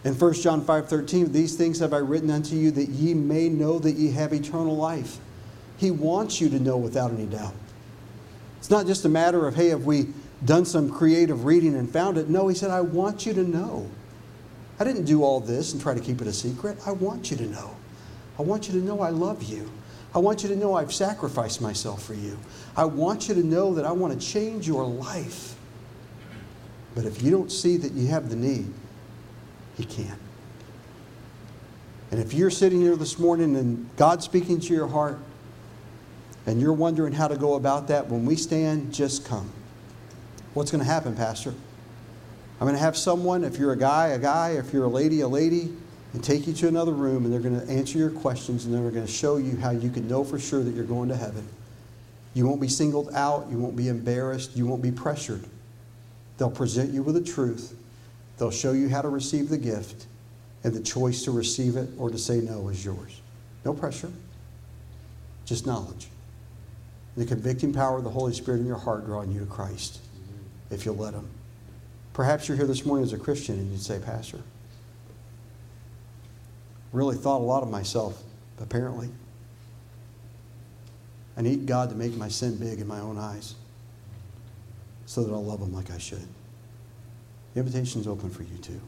[0.04, 3.78] in 1 John 5:13, "These things have I written unto you that ye may know
[3.78, 5.18] that ye have eternal life."
[5.76, 7.54] He wants you to know without any doubt.
[8.58, 10.08] It's not just a matter of, hey, have we
[10.44, 12.28] done some creative reading and found it?
[12.28, 13.86] No, he said, I want you to know.
[14.78, 16.78] I didn't do all this and try to keep it a secret.
[16.86, 17.76] I want you to know.
[18.38, 19.70] I want you to know I love you.
[20.14, 22.38] I want you to know I've sacrificed myself for you.
[22.76, 25.56] I want you to know that I want to change your life.
[26.94, 28.72] But if you don't see that you have the need,
[29.76, 30.20] He can't.
[32.10, 35.18] And if you're sitting here this morning and God's speaking to your heart
[36.46, 39.50] and you're wondering how to go about that, when we stand, just come.
[40.52, 41.54] What's going to happen, Pastor?
[42.60, 45.20] I'm going to have someone, if you're a guy, a guy, if you're a lady,
[45.20, 45.72] a lady,
[46.12, 48.90] and take you to another room and they're going to answer your questions and they're
[48.90, 51.46] going to show you how you can know for sure that you're going to heaven.
[52.34, 55.44] You won't be singled out, you won't be embarrassed, you won't be pressured.
[56.38, 57.74] They'll present you with the truth,
[58.38, 60.06] they'll show you how to receive the gift,
[60.62, 63.20] and the choice to receive it or to say no is yours.
[63.64, 64.10] No pressure,
[65.44, 66.08] just knowledge.
[67.16, 70.00] The convicting power of the Holy Spirit in your heart drawing you to Christ,
[70.70, 71.28] if you'll let Him.
[72.14, 74.38] Perhaps you're here this morning as a Christian and you'd say, Pastor,
[76.92, 78.22] really thought a lot of myself,
[78.60, 79.10] apparently.
[81.36, 83.56] I need God to make my sin big in my own eyes
[85.06, 86.26] so that I'll love Him like I should.
[87.52, 88.80] The invitation's open for you too.